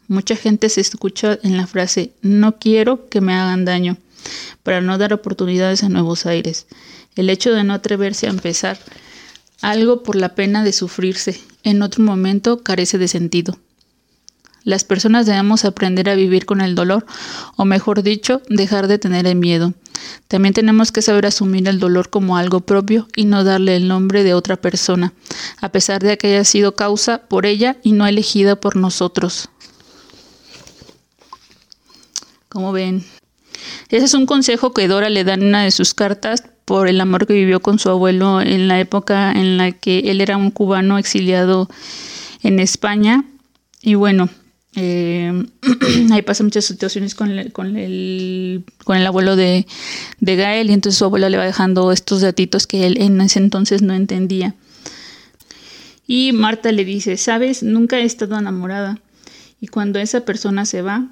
Mucha 0.08 0.36
gente 0.36 0.68
se 0.68 0.82
escucha 0.82 1.38
en 1.42 1.56
la 1.56 1.66
frase 1.66 2.12
no 2.20 2.58
quiero 2.58 3.08
que 3.08 3.22
me 3.22 3.32
hagan 3.32 3.64
daño, 3.64 3.96
para 4.62 4.82
no 4.82 4.98
dar 4.98 5.14
oportunidades 5.14 5.82
a 5.82 5.88
nuevos 5.88 6.26
aires. 6.26 6.66
El 7.16 7.30
hecho 7.30 7.54
de 7.54 7.64
no 7.64 7.72
atreverse 7.72 8.26
a 8.26 8.30
empezar 8.30 8.78
algo 9.62 10.02
por 10.02 10.14
la 10.14 10.34
pena 10.34 10.62
de 10.62 10.74
sufrirse, 10.74 11.40
en 11.62 11.80
otro 11.80 12.04
momento 12.04 12.62
carece 12.62 12.98
de 12.98 13.08
sentido. 13.08 13.56
Las 14.64 14.84
personas 14.84 15.26
debemos 15.26 15.64
aprender 15.64 16.08
a 16.08 16.14
vivir 16.14 16.46
con 16.46 16.60
el 16.60 16.74
dolor, 16.74 17.04
o 17.56 17.64
mejor 17.64 18.02
dicho, 18.02 18.42
dejar 18.48 18.86
de 18.86 18.98
tener 18.98 19.26
el 19.26 19.36
miedo. 19.36 19.74
También 20.28 20.54
tenemos 20.54 20.92
que 20.92 21.02
saber 21.02 21.26
asumir 21.26 21.66
el 21.68 21.78
dolor 21.78 22.10
como 22.10 22.36
algo 22.36 22.60
propio 22.60 23.08
y 23.16 23.24
no 23.24 23.44
darle 23.44 23.76
el 23.76 23.88
nombre 23.88 24.24
de 24.24 24.34
otra 24.34 24.56
persona, 24.56 25.12
a 25.60 25.70
pesar 25.70 26.02
de 26.02 26.16
que 26.18 26.28
haya 26.28 26.44
sido 26.44 26.74
causa 26.74 27.22
por 27.28 27.46
ella 27.46 27.76
y 27.82 27.92
no 27.92 28.06
elegida 28.06 28.56
por 28.56 28.76
nosotros. 28.76 29.48
Como 32.48 32.72
ven, 32.72 33.04
ese 33.88 34.04
es 34.04 34.14
un 34.14 34.26
consejo 34.26 34.72
que 34.72 34.88
Dora 34.88 35.08
le 35.08 35.24
da 35.24 35.34
en 35.34 35.44
una 35.44 35.64
de 35.64 35.70
sus 35.70 35.94
cartas 35.94 36.44
por 36.64 36.88
el 36.88 37.00
amor 37.00 37.26
que 37.26 37.34
vivió 37.34 37.60
con 37.60 37.78
su 37.78 37.90
abuelo 37.90 38.40
en 38.40 38.68
la 38.68 38.78
época 38.80 39.32
en 39.32 39.56
la 39.56 39.72
que 39.72 40.10
él 40.10 40.20
era 40.20 40.36
un 40.36 40.50
cubano 40.50 40.98
exiliado 40.98 41.68
en 42.42 42.58
España. 42.58 43.24
Y 43.80 43.94
bueno, 43.94 44.28
Eh, 44.74 45.46
ahí 46.12 46.22
pasan 46.22 46.46
muchas 46.46 46.64
situaciones 46.64 47.14
con 47.14 47.30
el, 47.30 47.52
con 47.52 47.76
el, 47.76 48.64
con 48.84 48.96
el 48.96 49.06
abuelo 49.06 49.36
de, 49.36 49.66
de, 50.20 50.36
Gael 50.36 50.70
y 50.70 50.72
entonces 50.72 50.98
su 50.98 51.04
abuela 51.04 51.28
le 51.28 51.36
va 51.36 51.44
dejando 51.44 51.92
estos 51.92 52.22
datitos 52.22 52.66
que 52.66 52.86
él 52.86 52.96
en 53.00 53.20
ese 53.20 53.38
entonces 53.38 53.82
no 53.82 53.92
entendía. 53.92 54.54
Y 56.06 56.32
Marta 56.32 56.72
le 56.72 56.84
dice, 56.84 57.16
sabes, 57.16 57.62
nunca 57.62 57.98
he 57.98 58.04
estado 58.04 58.38
enamorada. 58.38 58.98
Y 59.60 59.68
cuando 59.68 59.98
esa 59.98 60.24
persona 60.24 60.66
se 60.66 60.82
va, 60.82 61.08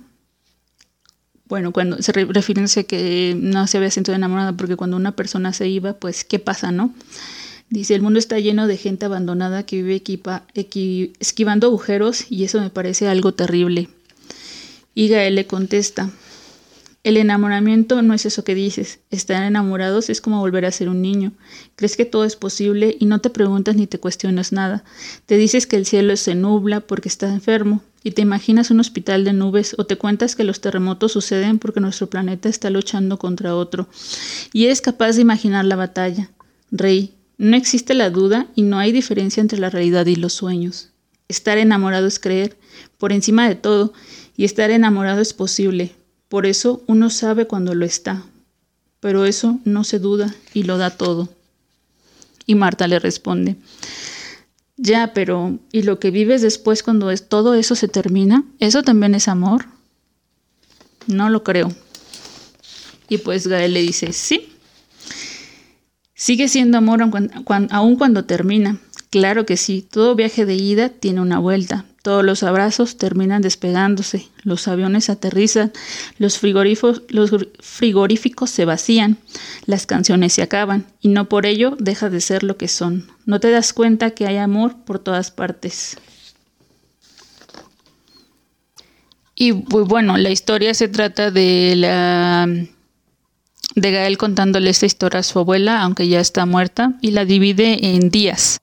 bueno, 1.46 1.72
cuando 1.72 2.00
se 2.02 2.12
refiriéndose 2.12 2.86
que 2.86 3.36
no 3.38 3.66
se 3.66 3.76
había 3.76 3.90
sentido 3.90 4.16
enamorada, 4.16 4.56
porque 4.56 4.76
cuando 4.76 4.96
una 4.96 5.12
persona 5.12 5.52
se 5.52 5.68
iba, 5.68 5.94
pues, 5.94 6.24
¿qué 6.24 6.38
pasa, 6.38 6.72
no? 6.72 6.94
Dice, 7.70 7.94
el 7.94 8.02
mundo 8.02 8.18
está 8.18 8.38
lleno 8.40 8.66
de 8.66 8.76
gente 8.76 9.06
abandonada 9.06 9.64
que 9.64 9.76
vive 9.76 9.94
equipa, 9.94 10.44
esquivando 10.54 11.68
agujeros 11.68 12.26
y 12.28 12.42
eso 12.42 12.60
me 12.60 12.68
parece 12.68 13.06
algo 13.06 13.32
terrible. 13.32 13.88
Y 14.92 15.06
Gael 15.06 15.36
le 15.36 15.46
contesta, 15.46 16.10
el 17.02 17.16
enamoramiento 17.16 18.02
no 18.02 18.12
es 18.12 18.26
eso 18.26 18.44
que 18.44 18.54
dices. 18.54 18.98
Estar 19.10 19.42
enamorados 19.42 20.10
es 20.10 20.20
como 20.20 20.40
volver 20.40 20.66
a 20.66 20.72
ser 20.72 20.88
un 20.88 21.00
niño. 21.00 21.32
Crees 21.76 21.96
que 21.96 22.04
todo 22.04 22.24
es 22.24 22.36
posible 22.36 22.96
y 22.98 23.06
no 23.06 23.20
te 23.20 23.30
preguntas 23.30 23.76
ni 23.76 23.86
te 23.86 23.98
cuestionas 23.98 24.52
nada. 24.52 24.84
Te 25.24 25.36
dices 25.38 25.66
que 25.66 25.76
el 25.76 25.86
cielo 25.86 26.14
se 26.16 26.34
nubla 26.34 26.80
porque 26.80 27.08
estás 27.08 27.32
enfermo 27.32 27.82
y 28.02 28.10
te 28.10 28.20
imaginas 28.22 28.70
un 28.70 28.80
hospital 28.80 29.24
de 29.24 29.32
nubes 29.32 29.74
o 29.78 29.86
te 29.86 29.96
cuentas 29.96 30.36
que 30.36 30.44
los 30.44 30.60
terremotos 30.60 31.12
suceden 31.12 31.58
porque 31.58 31.80
nuestro 31.80 32.10
planeta 32.10 32.48
está 32.48 32.68
luchando 32.68 33.18
contra 33.18 33.54
otro. 33.54 33.88
Y 34.52 34.64
eres 34.64 34.82
capaz 34.82 35.12
de 35.12 35.22
imaginar 35.22 35.64
la 35.64 35.76
batalla. 35.76 36.30
Rey, 36.70 37.14
no 37.40 37.56
existe 37.56 37.94
la 37.94 38.10
duda 38.10 38.48
y 38.54 38.60
no 38.60 38.78
hay 38.78 38.92
diferencia 38.92 39.40
entre 39.40 39.58
la 39.58 39.70
realidad 39.70 40.04
y 40.04 40.14
los 40.14 40.34
sueños. 40.34 40.90
Estar 41.26 41.56
enamorado 41.56 42.06
es 42.06 42.18
creer, 42.18 42.58
por 42.98 43.12
encima 43.12 43.48
de 43.48 43.54
todo, 43.54 43.94
y 44.36 44.44
estar 44.44 44.70
enamorado 44.70 45.22
es 45.22 45.32
posible. 45.32 45.94
Por 46.28 46.44
eso 46.44 46.82
uno 46.86 47.08
sabe 47.08 47.46
cuando 47.46 47.74
lo 47.74 47.86
está, 47.86 48.22
pero 49.00 49.24
eso 49.24 49.58
no 49.64 49.84
se 49.84 49.98
duda 49.98 50.34
y 50.52 50.64
lo 50.64 50.76
da 50.76 50.90
todo. 50.90 51.30
Y 52.44 52.56
Marta 52.56 52.86
le 52.86 52.98
responde, 52.98 53.56
ya, 54.76 55.14
pero 55.14 55.58
¿y 55.72 55.80
lo 55.80 55.98
que 55.98 56.10
vives 56.10 56.42
después 56.42 56.82
cuando 56.82 57.10
es, 57.10 57.26
todo 57.26 57.54
eso 57.54 57.74
se 57.74 57.88
termina? 57.88 58.44
¿Eso 58.58 58.82
también 58.82 59.14
es 59.14 59.28
amor? 59.28 59.64
No 61.06 61.30
lo 61.30 61.42
creo. 61.42 61.72
Y 63.08 63.16
pues 63.16 63.46
Gael 63.46 63.72
le 63.72 63.80
dice, 63.80 64.12
sí, 64.12 64.52
Sigue 66.20 66.48
siendo 66.48 66.76
amor 66.76 67.00
aun 67.70 67.96
cuando 67.96 68.26
termina. 68.26 68.76
Claro 69.08 69.46
que 69.46 69.56
sí, 69.56 69.80
todo 69.80 70.14
viaje 70.14 70.44
de 70.44 70.54
ida 70.54 70.90
tiene 70.90 71.22
una 71.22 71.38
vuelta. 71.38 71.86
Todos 72.02 72.22
los 72.22 72.42
abrazos 72.42 72.98
terminan 72.98 73.40
despegándose, 73.40 74.28
los 74.42 74.68
aviones 74.68 75.08
aterrizan, 75.08 75.72
los 76.18 76.38
frigoríficos, 76.38 78.50
se 78.50 78.66
vacían, 78.66 79.16
las 79.64 79.86
canciones 79.86 80.34
se 80.34 80.42
acaban 80.42 80.84
y 81.00 81.08
no 81.08 81.26
por 81.26 81.46
ello 81.46 81.74
deja 81.78 82.10
de 82.10 82.20
ser 82.20 82.42
lo 82.42 82.58
que 82.58 82.68
son. 82.68 83.06
No 83.24 83.40
te 83.40 83.50
das 83.50 83.72
cuenta 83.72 84.10
que 84.10 84.26
hay 84.26 84.36
amor 84.36 84.76
por 84.84 84.98
todas 84.98 85.30
partes. 85.30 85.96
Y 89.34 89.52
bueno, 89.52 90.18
la 90.18 90.28
historia 90.28 90.74
se 90.74 90.88
trata 90.88 91.30
de 91.30 91.76
la 91.76 92.46
de 93.74 93.90
Gael 93.90 94.18
contándole 94.18 94.70
esta 94.70 94.86
historia 94.86 95.20
a 95.20 95.22
su 95.22 95.38
abuela, 95.38 95.82
aunque 95.82 96.08
ya 96.08 96.20
está 96.20 96.46
muerta, 96.46 96.94
y 97.00 97.12
la 97.12 97.24
divide 97.24 97.94
en 97.94 98.10
días. 98.10 98.60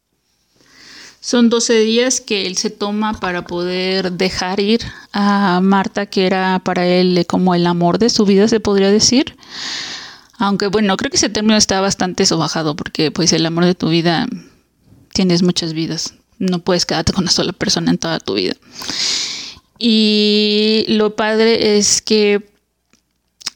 Son 1.19 1.49
12 1.49 1.79
días 1.79 2.21
que 2.21 2.47
él 2.47 2.55
se 2.57 2.69
toma 2.69 3.19
para 3.19 3.43
poder 3.45 4.13
dejar 4.13 4.59
ir 4.59 4.81
a 5.11 5.59
Marta, 5.61 6.05
que 6.05 6.25
era 6.25 6.61
para 6.63 6.85
él 6.85 7.25
como 7.27 7.53
el 7.53 7.67
amor 7.67 7.99
de 7.99 8.09
su 8.09 8.25
vida, 8.25 8.47
se 8.47 8.59
podría 8.59 8.91
decir. 8.91 9.35
Aunque 10.37 10.67
bueno, 10.67 10.95
creo 10.95 11.09
que 11.09 11.17
ese 11.17 11.29
término 11.29 11.57
está 11.57 11.81
bastante 11.81 12.25
sobajado, 12.25 12.75
porque 12.75 13.11
pues 13.11 13.33
el 13.33 13.45
amor 13.45 13.65
de 13.65 13.75
tu 13.75 13.89
vida 13.89 14.27
tienes 15.11 15.43
muchas 15.43 15.73
vidas. 15.73 16.13
No 16.39 16.59
puedes 16.59 16.85
quedarte 16.85 17.11
con 17.11 17.23
una 17.23 17.31
sola 17.31 17.51
persona 17.51 17.91
en 17.91 17.97
toda 17.97 18.19
tu 18.19 18.35
vida. 18.35 18.55
Y 19.79 20.85
lo 20.87 21.15
padre 21.15 21.77
es 21.77 22.01
que 22.01 22.56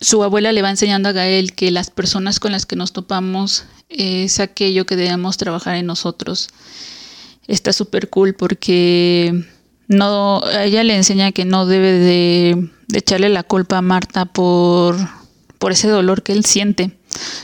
su 0.02 0.24
abuela 0.24 0.52
le 0.52 0.64
va 0.64 0.72
enseñando 0.72 1.10
a 1.10 1.12
Gael 1.12 1.54
que 1.54 1.70
las 1.70 1.92
personas 1.92 2.40
con 2.40 2.52
las 2.52 2.66
que 2.66 2.76
nos 2.76 2.92
topamos 2.92 3.66
es 3.88 4.40
aquello 4.40 4.86
que 4.86 4.96
debemos 4.96 5.38
trabajar 5.38 5.76
en 5.76 5.86
nosotros. 5.86 6.50
Está 7.48 7.72
súper 7.72 8.10
cool 8.10 8.34
porque 8.34 9.46
no, 9.88 10.42
ella 10.60 10.84
le 10.84 10.96
enseña 10.96 11.32
que 11.32 11.46
no 11.46 11.68
debe 11.68 11.92
de, 11.92 12.70
echarle 12.94 13.30
la 13.30 13.44
culpa 13.44 13.78
a 13.78 13.82
Marta 13.82 14.26
por, 14.26 14.98
por 15.60 15.72
ese 15.72 15.88
dolor 15.88 16.24
que 16.24 16.34
él 16.34 16.46
siente, 16.46 16.98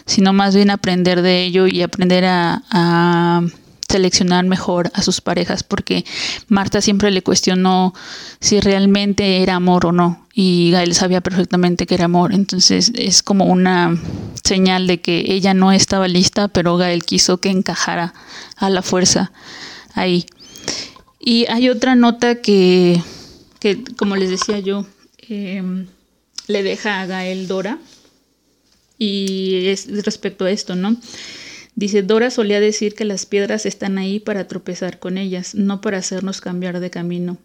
sino 0.05 0.33
más 0.33 0.55
bien 0.55 0.71
aprender 0.71 1.21
de 1.21 1.43
ello 1.43 1.67
y 1.67 1.83
aprender 1.83 2.25
a 2.25 3.43
seleccionar 3.89 4.45
mejor 4.45 4.91
a 4.93 5.01
sus 5.01 5.21
parejas 5.21 5.63
porque 5.63 6.03
Marta 6.47 6.81
siempre 6.81 7.11
le 7.11 7.23
cuestionó 7.23 7.93
si 8.39 8.59
realmente 8.59 9.41
era 9.41 9.55
amor 9.55 9.85
o 9.85 9.91
no 9.91 10.27
y 10.33 10.71
Gael 10.71 10.93
sabía 10.93 11.21
perfectamente 11.21 11.87
que 11.87 11.95
era 11.95 12.05
amor. 12.05 12.33
Entonces 12.33 12.91
es 12.95 13.23
como 13.23 13.45
una 13.45 13.97
señal 14.43 14.87
de 14.87 14.99
que 14.99 15.25
ella 15.27 15.53
no 15.53 15.71
estaba 15.71 16.07
lista 16.07 16.49
pero 16.49 16.77
Gael 16.77 17.05
quiso 17.05 17.37
que 17.37 17.49
encajara 17.49 18.13
a 18.57 18.69
la 18.69 18.81
fuerza 18.81 19.31
ahí. 19.93 20.25
Y 21.19 21.45
hay 21.47 21.69
otra 21.69 21.95
nota 21.95 22.41
que, 22.41 23.01
que 23.59 23.83
como 23.97 24.15
les 24.15 24.29
decía 24.29 24.59
yo 24.59 24.85
em, 25.29 25.87
le 26.47 26.63
deja 26.63 27.01
a 27.01 27.05
Gael 27.05 27.47
Dora 27.47 27.79
y 28.99 29.67
es 29.67 29.87
respecto 30.03 30.45
a 30.45 30.51
esto 30.51 30.75
no 30.75 30.97
Dice, 31.77 32.01
Dora 32.01 32.31
solía 32.31 32.59
decir 32.59 32.95
que 32.95 33.05
las 33.05 33.27
piedras 33.27 33.67
están 33.67 33.99
ahí 33.99 34.19
para 34.19 34.47
tropezar 34.47 34.97
con 34.97 35.19
ellas, 35.19 35.53
no 35.53 35.79
para 35.79 35.99
hacernos 35.99 36.41
cambiar 36.41 36.79
de 36.79 36.89
camino. 36.89 37.37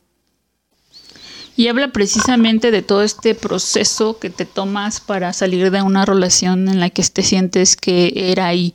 Y 1.54 1.68
habla 1.68 1.92
precisamente 1.92 2.70
de 2.70 2.80
todo 2.80 3.02
este 3.02 3.34
proceso 3.34 4.18
que 4.18 4.30
te 4.30 4.46
tomas 4.46 5.00
para 5.00 5.34
salir 5.34 5.70
de 5.70 5.82
una 5.82 6.06
relación 6.06 6.70
en 6.70 6.80
la 6.80 6.88
que 6.88 7.02
te 7.02 7.22
sientes 7.22 7.76
que 7.76 8.10
era 8.32 8.46
ahí. 8.46 8.72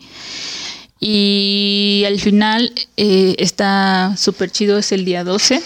Y 1.00 2.04
al 2.06 2.20
final 2.20 2.72
eh, 2.96 3.34
está 3.40 4.16
súper 4.16 4.52
chido, 4.52 4.78
es 4.78 4.92
el 4.92 5.06
día 5.06 5.24
12. 5.24 5.60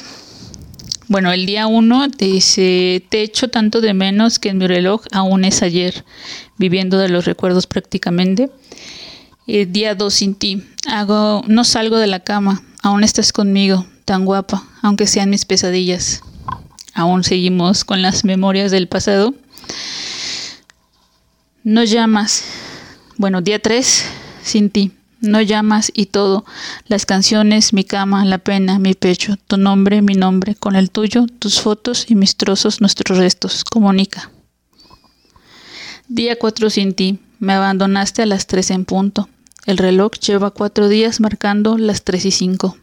Bueno, 1.10 1.34
el 1.34 1.46
día 1.46 1.68
1 1.68 2.08
dice, 2.18 3.04
te 3.10 3.24
echo 3.24 3.50
tanto 3.50 3.82
de 3.82 3.94
menos 3.94 4.40
que 4.40 4.48
en 4.48 4.60
mi 4.60 4.68
reloj 4.68 5.04
aún 5.12 5.44
es 5.44 5.62
ayer, 5.64 6.06
viviendo 6.58 6.98
de 6.98 7.10
los 7.10 7.26
recuerdos 7.26 7.68
prácticamente. 7.68 8.50
Día 9.52 9.96
2 9.96 10.14
sin 10.14 10.36
ti. 10.36 10.64
Hago, 10.88 11.44
no 11.46 11.66
salgo 11.66 11.98
de 11.98 12.08
la 12.08 12.22
cama. 12.22 12.64
Aún 12.82 13.04
estás 13.04 13.34
conmigo, 13.34 13.86
tan 14.06 14.24
guapa, 14.24 14.64
aunque 14.82 15.08
sean 15.08 15.30
mis 15.30 15.44
pesadillas. 15.44 16.22
Aún 16.94 17.26
seguimos 17.26 17.84
con 17.84 18.02
las 18.02 18.24
memorias 18.24 18.72
del 18.72 18.88
pasado. 18.88 19.34
No 21.66 21.84
llamas. 21.84 22.46
Bueno, 23.18 23.42
día 23.42 23.60
3 23.60 24.06
sin 24.42 24.70
ti. 24.70 24.94
No 25.20 25.42
llamas 25.42 25.92
y 25.94 26.06
todo. 26.06 26.46
Las 26.88 27.06
canciones, 27.06 27.74
mi 27.74 27.84
cama, 27.84 28.24
la 28.24 28.38
pena, 28.38 28.80
mi 28.80 28.94
pecho, 28.94 29.36
tu 29.48 29.58
nombre, 29.58 30.02
mi 30.02 30.14
nombre, 30.14 30.56
con 30.56 30.78
el 30.78 30.90
tuyo, 30.90 31.28
tus 31.40 31.60
fotos 31.60 32.06
y 32.10 32.16
mis 32.16 32.38
trozos, 32.38 32.80
nuestros 32.80 33.18
restos. 33.18 33.66
Comunica. 33.66 34.32
Día 36.08 36.40
4 36.40 36.70
sin 36.70 36.94
ti. 36.94 37.20
Me 37.40 37.52
abandonaste 37.52 38.22
a 38.22 38.26
las 38.26 38.48
3 38.48 38.72
en 38.72 38.86
punto. 38.86 39.28
El 39.66 39.78
reloj 39.78 40.14
lleva 40.14 40.50
cuatro 40.50 40.90
días 40.90 41.20
marcando 41.20 41.78
las 41.78 42.04
tres 42.04 42.26
y 42.26 42.32
cinco. 42.32 42.78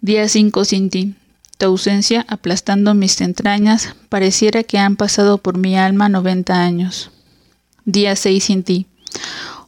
Día 0.00 0.28
cinco 0.28 0.64
sin 0.64 0.90
ti. 0.90 1.14
Tu 1.56 1.66
ausencia 1.66 2.26
aplastando 2.28 2.94
mis 2.94 3.20
entrañas, 3.20 3.94
pareciera 4.08 4.64
que 4.64 4.78
han 4.78 4.96
pasado 4.96 5.38
por 5.38 5.58
mi 5.58 5.76
alma 5.76 6.08
noventa 6.08 6.60
años. 6.60 7.12
Día 7.84 8.16
seis 8.16 8.44
sin 8.44 8.64
ti. 8.64 8.86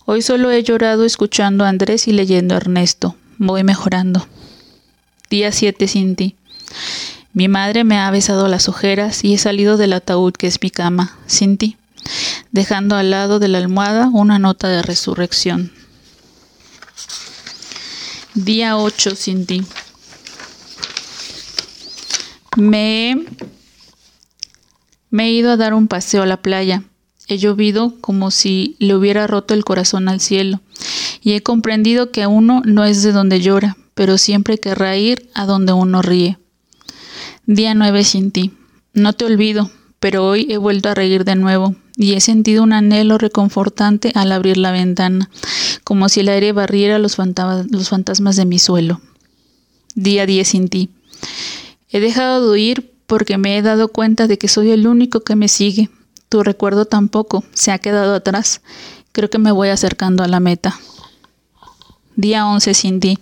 Hoy 0.05 0.21
solo 0.21 0.51
he 0.51 0.63
llorado 0.65 1.05
escuchando 1.05 1.65
a 1.65 1.69
Andrés 1.69 2.09
y 2.09 2.13
leyendo 2.13 2.55
a 2.55 2.59
Ernesto. 2.59 3.15
Voy 3.39 3.63
mejorando. 3.63 4.27
Día 5.31 5.53
siete 5.53 5.87
sin 5.87 6.17
ti. 6.17 6.35
Mi 7.33 7.47
madre 7.47 7.85
me 7.85 7.99
ha 7.99 8.11
besado 8.11 8.49
las 8.49 8.69
ojeras 8.69 9.23
y 9.23 9.35
he 9.35 9.39
salido 9.39 9.77
del 9.77 9.93
ataúd 9.93 10.33
que 10.33 10.49
es 10.49 10.61
mi 10.61 10.71
cama, 10.71 11.17
sin 11.27 11.57
ti, 11.57 11.77
dejando 12.51 12.97
al 12.97 13.11
lado 13.11 13.39
de 13.39 13.49
la 13.49 13.59
almohada 13.59 14.09
una 14.13 14.41
nota 14.41 14.69
de 14.69 14.83
resurrección. 14.83 15.73
Día 18.35 18.77
8 18.77 19.15
sin 19.15 19.47
ti. 19.47 19.63
Me, 22.57 23.17
he 25.13 25.31
ido 25.31 25.53
a 25.53 25.57
dar 25.57 25.75
un 25.75 25.89
paseo 25.89 26.23
a 26.23 26.27
la 26.27 26.43
playa. 26.43 26.83
He 27.29 27.39
llovido 27.39 27.95
como 28.01 28.31
si 28.31 28.77
le 28.79 28.95
hubiera 28.95 29.27
roto 29.27 29.55
el 29.55 29.65
corazón 29.65 30.09
al 30.09 30.21
cielo. 30.21 30.61
Y 31.21 31.33
he 31.33 31.43
comprendido 31.43 32.11
que 32.11 32.27
uno 32.27 32.63
no 32.65 32.85
es 32.85 33.03
de 33.03 33.13
donde 33.13 33.41
llora, 33.41 33.77
pero 33.95 34.19
siempre 34.19 34.59
querrá 34.59 34.97
ir 34.97 35.31
a 35.35 35.47
donde 35.47 35.73
uno 35.73 36.03
ríe. 36.03 36.39
Día 37.47 37.75
9 37.75 38.05
sin 38.05 38.31
ti. 38.31 38.53
No 38.93 39.13
te 39.13 39.25
olvido, 39.25 39.71
pero 40.01 40.27
hoy 40.27 40.47
he 40.51 40.57
vuelto 40.57 40.89
a 40.89 40.95
reír 40.95 41.25
de 41.25 41.35
nuevo 41.37 41.77
y 41.97 42.15
he 42.15 42.21
sentido 42.21 42.63
un 42.63 42.73
anhelo 42.73 43.19
reconfortante 43.19 44.13
al 44.15 44.33
abrir 44.33 44.57
la 44.57 44.73
ventana, 44.73 45.31
como 45.85 46.09
si 46.09 46.21
el 46.21 46.31
aire 46.31 46.53
barriera 46.53 46.99
los, 46.99 47.17
fantasmas 47.17 48.37
de 48.37 48.45
mi 48.47 48.59
suelo. 48.59 49.01
Día 49.95 50.27
10 50.27 50.49
sin 50.49 50.69
ti. 50.69 50.91
He 51.91 52.01
dejado 52.01 52.43
de 52.43 52.51
huir 52.51 52.95
porque 53.07 53.39
me 53.39 53.57
he 53.57 53.63
dado 53.63 53.89
cuenta 53.89 54.27
de 54.27 54.39
que 54.39 54.49
soy 54.49 54.71
el 54.71 54.87
único 54.87 55.21
que 55.21 55.37
me 55.37 55.49
sigue. 55.49 55.91
Tu 56.31 56.43
recuerdo 56.43 56.87
tampoco 56.87 57.45
se 57.53 57.71
ha 57.71 57.79
quedado 57.79 58.15
atrás. 58.15 58.63
Creo 59.13 59.31
que 59.31 59.39
me 59.39 59.53
voy 59.53 59.69
acercando 59.69 60.25
a 60.25 60.29
la 60.29 60.41
meta. 60.41 60.81
Día 62.17 62.47
11 62.47 62.75
sin 62.75 63.01
ti. 63.01 63.19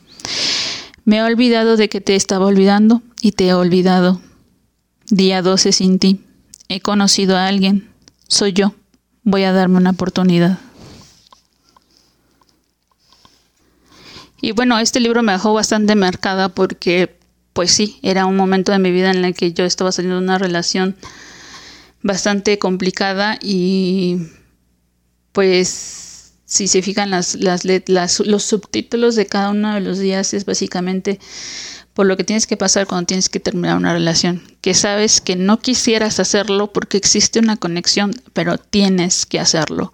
Me 1.05 1.19
he 1.19 1.23
olvidado 1.23 1.77
de 1.77 1.89
que 1.89 2.01
te 2.01 2.15
estaba 2.15 2.47
olvidando 2.47 3.03
y 3.21 3.33
te 3.33 3.49
he 3.49 3.55
olvidado. 3.55 4.21
Día 5.11 5.43
12 5.43 5.73
sin 5.73 5.99
ti. 5.99 6.21
He 6.69 6.81
conocido 6.81 7.37
a 7.37 7.49
alguien. 7.49 7.91
Soy 8.29 8.53
yo. 8.53 8.73
Voy 9.25 9.43
a 9.43 9.53
darme 9.53 9.79
una 9.79 9.91
oportunidad. 9.91 10.59
Y 14.43 14.51
bueno, 14.53 14.79
este 14.81 14.99
libro 14.99 15.23
me 15.23 15.31
dejó 15.31 15.55
bastante 15.55 15.95
marcada 15.95 16.49
porque, 16.49 17.17
pues 17.53 17.71
sí, 17.71 18.01
era 18.03 18.27
un 18.27 18.37
momento 18.37 18.73
de 18.73 18.81
mi 18.81 18.91
vida 18.91 19.13
en 19.13 19.25
el 19.25 19.35
que 19.35 19.53
yo 19.53 19.65
estaba 19.65 19.93
saliendo 19.93 20.19
de 20.19 20.25
una 20.25 20.37
relación 20.37 20.97
bastante 22.03 22.59
complicada 22.59 23.39
y 23.41 24.19
pues 25.31 26.33
si 26.45 26.67
se 26.67 26.83
fijan 26.83 27.11
las, 27.11 27.37
las, 27.37 27.65
los 27.65 28.43
subtítulos 28.43 29.15
de 29.15 29.27
cada 29.27 29.51
uno 29.51 29.75
de 29.75 29.81
los 29.81 30.01
días 30.01 30.35
es 30.35 30.45
básicamente 30.45 31.21
por 31.95 32.07
lo 32.07 32.17
que 32.17 32.25
tienes 32.25 32.49
que 32.49 32.57
pasar 32.57 32.89
cuando 32.89 33.07
tienes 33.07 33.29
que 33.29 33.39
terminar 33.39 33.77
una 33.77 33.93
relación, 33.93 34.43
que 34.61 34.75
sabes 34.75 35.21
que 35.21 35.37
no 35.37 35.61
quisieras 35.61 36.19
hacerlo 36.19 36.73
porque 36.73 36.97
existe 36.97 37.39
una 37.39 37.57
conexión, 37.59 38.13
pero 38.33 38.59
tienes 38.59 39.25
que 39.25 39.39
hacerlo. 39.39 39.93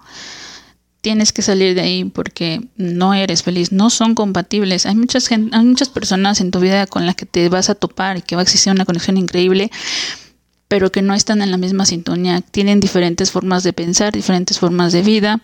Tienes 1.01 1.33
que 1.33 1.43
salir 1.43 1.75
de 1.75 1.81
ahí 1.81 2.05
porque 2.05 2.61
no 2.77 3.15
eres 3.15 3.43
feliz, 3.43 3.71
no 3.71 3.89
son 3.89 4.15
compatibles. 4.15 4.85
Hay 4.85 4.97
muchas, 4.97 5.31
hay 5.31 5.65
muchas 5.65 5.89
personas 5.89 6.41
en 6.41 6.51
tu 6.51 6.59
vida 6.61 6.87
con 6.87 7.07
las 7.07 7.15
que 7.15 7.27
te 7.27 7.49
vas 7.49 7.71
a 7.71 7.75
topar 7.75 8.19
y 8.19 8.23
que 8.23 8.35
va 8.35 8.43
a 8.43 8.45
existir 8.45 8.73
una 8.73 8.85
conexión 8.85 9.17
increíble, 9.17 9.71
pero 10.67 10.93
que 10.93 11.03
no 11.03 11.15
están 11.15 11.41
en 11.41 11.51
la 11.51 11.57
misma 11.57 11.87
sintonía, 11.87 12.41
tienen 12.41 12.81
diferentes 12.81 13.31
formas 13.31 13.63
de 13.63 13.73
pensar, 13.73 14.13
diferentes 14.13 14.59
formas 14.59 14.93
de 14.93 15.03
vida 15.03 15.41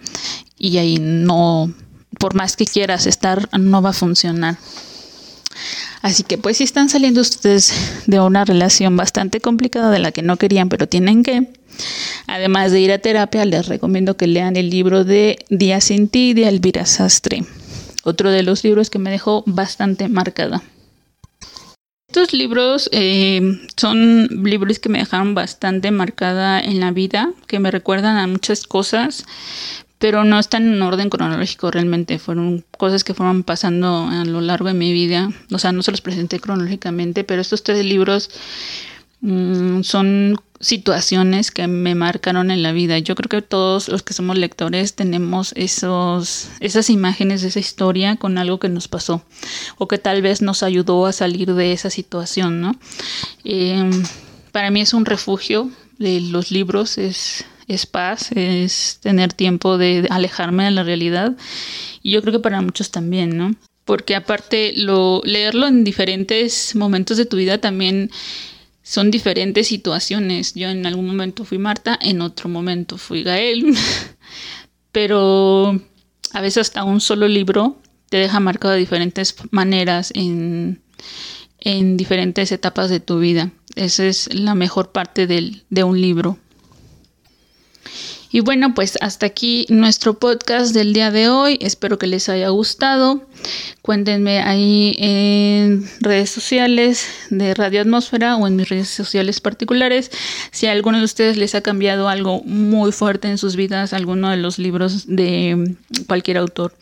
y 0.59 0.77
ahí 0.79 0.99
no, 1.01 1.73
por 2.19 2.35
más 2.35 2.57
que 2.57 2.67
quieras 2.67 3.07
estar, 3.07 3.49
no 3.59 3.81
va 3.81 3.91
a 3.91 3.95
funcionar. 3.95 4.59
Así 6.03 6.23
que 6.23 6.39
pues 6.39 6.59
si 6.59 6.65
están 6.65 6.89
saliendo 6.89 7.21
ustedes 7.21 7.73
de 8.07 8.21
una 8.21 8.45
relación 8.45 8.97
bastante 8.97 9.41
complicada 9.41 9.91
de 9.91 9.99
la 9.99 10.13
que 10.13 10.23
no 10.23 10.37
querían, 10.37 10.69
pero 10.69 10.89
tienen 10.89 11.23
que, 11.23 11.49
además 12.27 12.73
de 12.73 12.81
ir 12.81 12.93
a 12.93 12.99
terapia, 12.99 13.45
les 13.45 13.67
recomiendo 13.67 14.17
que 14.17 14.27
lean 14.27 14.57
el 14.57 14.71
libro 14.71 15.05
de 15.05 15.39
Día 15.49 15.81
sin 15.81 16.09
ti 16.09 16.35
de 16.35 16.49
Elvira 16.49 16.87
Sastre, 16.87 17.45
otro 18.05 18.31
de 18.31 18.43
los 18.43 18.65
libros 18.65 18.91
que 18.91 18.99
me 18.99 19.11
dejó 19.11 19.43
bastante 19.47 20.09
marcada. 20.09 20.63
Estos 22.15 22.33
libros 22.33 22.89
eh, 22.93 23.41
son 23.77 24.45
libros 24.45 24.79
que 24.79 24.89
me 24.89 25.01
dejaron 25.01 25.35
bastante 25.35 25.91
marcada 25.91 26.61
en 26.61 26.79
la 26.79 26.93
vida, 26.93 27.33
que 27.49 27.59
me 27.59 27.73
recuerdan 27.73 28.19
a 28.19 28.29
muchas 28.29 28.63
cosas, 28.63 29.25
pero 30.05 30.23
no 30.23 30.39
están 30.39 30.71
en 30.71 30.83
orden 30.83 31.09
cronológico 31.09 31.71
realmente, 31.71 32.19
fueron 32.19 32.63
cosas 32.77 33.05
que 33.05 33.15
fueron 33.15 33.43
pasando 33.43 34.07
a 34.07 34.27
lo 34.27 34.43
largo 34.43 34.69
de 34.69 34.75
mi 34.75 34.93
vida, 34.93 35.31
o 35.51 35.59
sea, 35.59 35.73
no 35.73 35.83
se 35.83 35.93
los 35.93 36.03
presenté 36.03 36.41
cronológicamente, 36.41 37.25
pero 37.25 37.41
estos 37.41 37.63
tres 37.63 37.83
libros 37.87 38.29
mm, 39.23 39.81
son 39.81 40.39
situaciones 40.61 41.51
que 41.51 41.69
me 41.69 41.95
marcaron 41.95 42.51
en 42.51 42.63
la 42.63 42.73
vida. 42.73 42.99
Yo 42.99 43.15
creo 43.15 43.31
que 43.31 43.41
todos 43.41 43.89
los 43.89 44.03
que 44.03 44.13
somos 44.13 44.37
lectores 44.37 44.95
tenemos 44.95 45.55
esos, 45.57 46.51
esas 46.61 46.91
imágenes 46.91 47.43
esa 47.43 47.61
historia 47.61 48.17
con 48.17 48.37
algo 48.37 48.59
que 48.59 48.69
nos 48.69 48.89
pasó 48.89 49.25
o 49.79 49.89
que 49.89 49.97
tal 49.97 50.21
vez 50.21 50.43
nos 50.43 50.63
ayudó 50.63 51.07
a 51.07 51.13
salir 51.13 51.55
de 51.55 51.73
esa 51.73 51.89
situación, 51.89 52.61
¿no? 52.61 52.77
Em, 53.43 53.91
para 54.53 54.71
mí 54.71 54.83
es 54.83 54.93
un 54.93 55.07
refugio 55.07 55.71
de 55.97 56.21
los 56.21 56.51
libros, 56.51 56.99
es, 56.99 57.47
es 57.69 57.87
paz, 57.87 58.31
es 58.33 58.99
tener 59.01 59.33
tiempo 59.33 59.79
de 59.79 60.07
alejarme 60.11 60.65
de 60.65 60.71
la 60.71 60.83
realidad 60.83 61.37
y 62.03 62.13
yo 62.13 62.23
creo 62.23 62.33
que 62.33 62.41
para 62.41 62.61
muchos 62.61 62.91
también, 62.91 63.37
¿no? 63.37 63.55
Porque 63.85 64.15
aparte 64.15 64.73
lo, 64.77 65.21
leerlo 65.25 65.67
en 65.67 65.85
diferentes 65.85 66.75
momentos 66.75 67.17
de 67.17 67.27
tu 67.27 67.37
vida 67.37 67.59
también 67.59 68.11
son 68.83 69.11
diferentes 69.11 69.69
situaciones. 69.69 70.55
Yo 70.55 70.69
en 70.69 70.87
algún 70.87 71.07
momento 71.07 71.45
fui 71.45 71.59
Marta, 71.59 71.99
en 72.01 72.21
otro 72.21 72.49
momento 72.49 72.99
fui 72.99 73.23
Gael, 73.23 73.75
pero 74.93 75.81
a 76.33 76.41
veces 76.41 76.69
hasta 76.69 76.85
un 76.85 77.01
solo 77.01 77.29
libro 77.29 77.81
te 78.11 78.19
deja 78.19 78.41
marcado 78.41 78.75
de 78.75 78.81
diferentes 78.81 79.35
maneras 79.51 80.13
en, 80.15 80.83
en 81.61 81.97
diferentes 81.97 82.53
etapas 82.53 82.91
de 82.91 83.01
tu 83.01 83.19
vida. 83.19 83.51
Esa 83.75 84.07
es 84.07 84.33
la 84.33 84.55
mejor 84.55 84.93
parte 84.93 85.27
del, 85.27 85.65
de 85.71 85.85
un 85.85 86.01
libro. 86.01 86.39
Y 88.35 88.41
bueno, 88.41 88.75
pues 88.75 88.99
hasta 89.01 89.27
aquí 89.27 89.65
nuestro 89.69 90.15
podcast 90.15 90.75
del 90.75 90.93
día 90.93 91.13
de 91.13 91.29
hoy. 91.29 91.57
Espero 91.61 91.99
que 91.99 92.09
les 92.09 92.29
haya 92.29 92.49
gustado. 92.49 93.23
Cuéntenme 93.81 94.41
ahí 94.41 94.97
en 94.99 95.89
redes 96.01 96.31
sociales 96.31 97.07
de 97.31 97.55
Radio 97.55 97.81
Atmósfera 97.81 98.35
o 98.35 98.49
en 98.49 98.57
mis 98.57 98.69
redes 98.69 98.89
sociales 98.89 99.41
particulares 99.41 100.11
si 100.51 100.67
a 100.67 100.73
alguno 100.73 100.99
de 100.99 101.05
ustedes 101.05 101.37
les 101.37 101.55
ha 101.55 101.61
cambiado 101.61 102.09
algo 102.09 102.43
muy 102.43 102.91
fuerte 102.91 103.29
en 103.29 103.39
sus 103.39 103.55
vidas, 103.55 103.93
alguno 103.93 104.31
de 104.31 104.39
los 104.39 104.59
libros 104.59 105.05
de 105.07 105.77
cualquier 106.09 106.39
autor. 106.39 106.75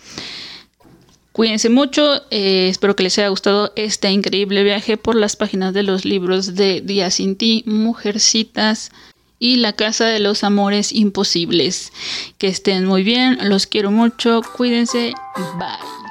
Cuídense 1.33 1.69
mucho, 1.69 2.23
eh, 2.31 2.69
espero 2.71 2.97
que 2.97 3.03
les 3.03 3.19
haya 3.19 3.29
gustado 3.29 3.75
este 3.77 4.11
increíble 4.11 4.63
viaje 4.65 4.97
por 4.97 5.17
las 5.17 5.37
páginas 5.37 5.75
de 5.75 5.83
los 5.83 6.07
libros 6.07 6.55
de 6.55 6.81
Día 6.81 7.11
Sin 7.11 7.37
Ti, 7.37 7.63
Mujercitas 7.67 8.91
y 9.43 9.57
La 9.57 9.73
Casa 9.73 10.05
de 10.05 10.21
los 10.21 10.45
Amores 10.45 10.93
Imposibles. 10.93 11.93
Que 12.39 12.47
estén 12.47 12.87
muy 12.87 13.03
bien, 13.03 13.39
los 13.43 13.67
quiero 13.67 13.91
mucho, 13.91 14.41
cuídense, 14.57 15.15
bye. 15.59 16.02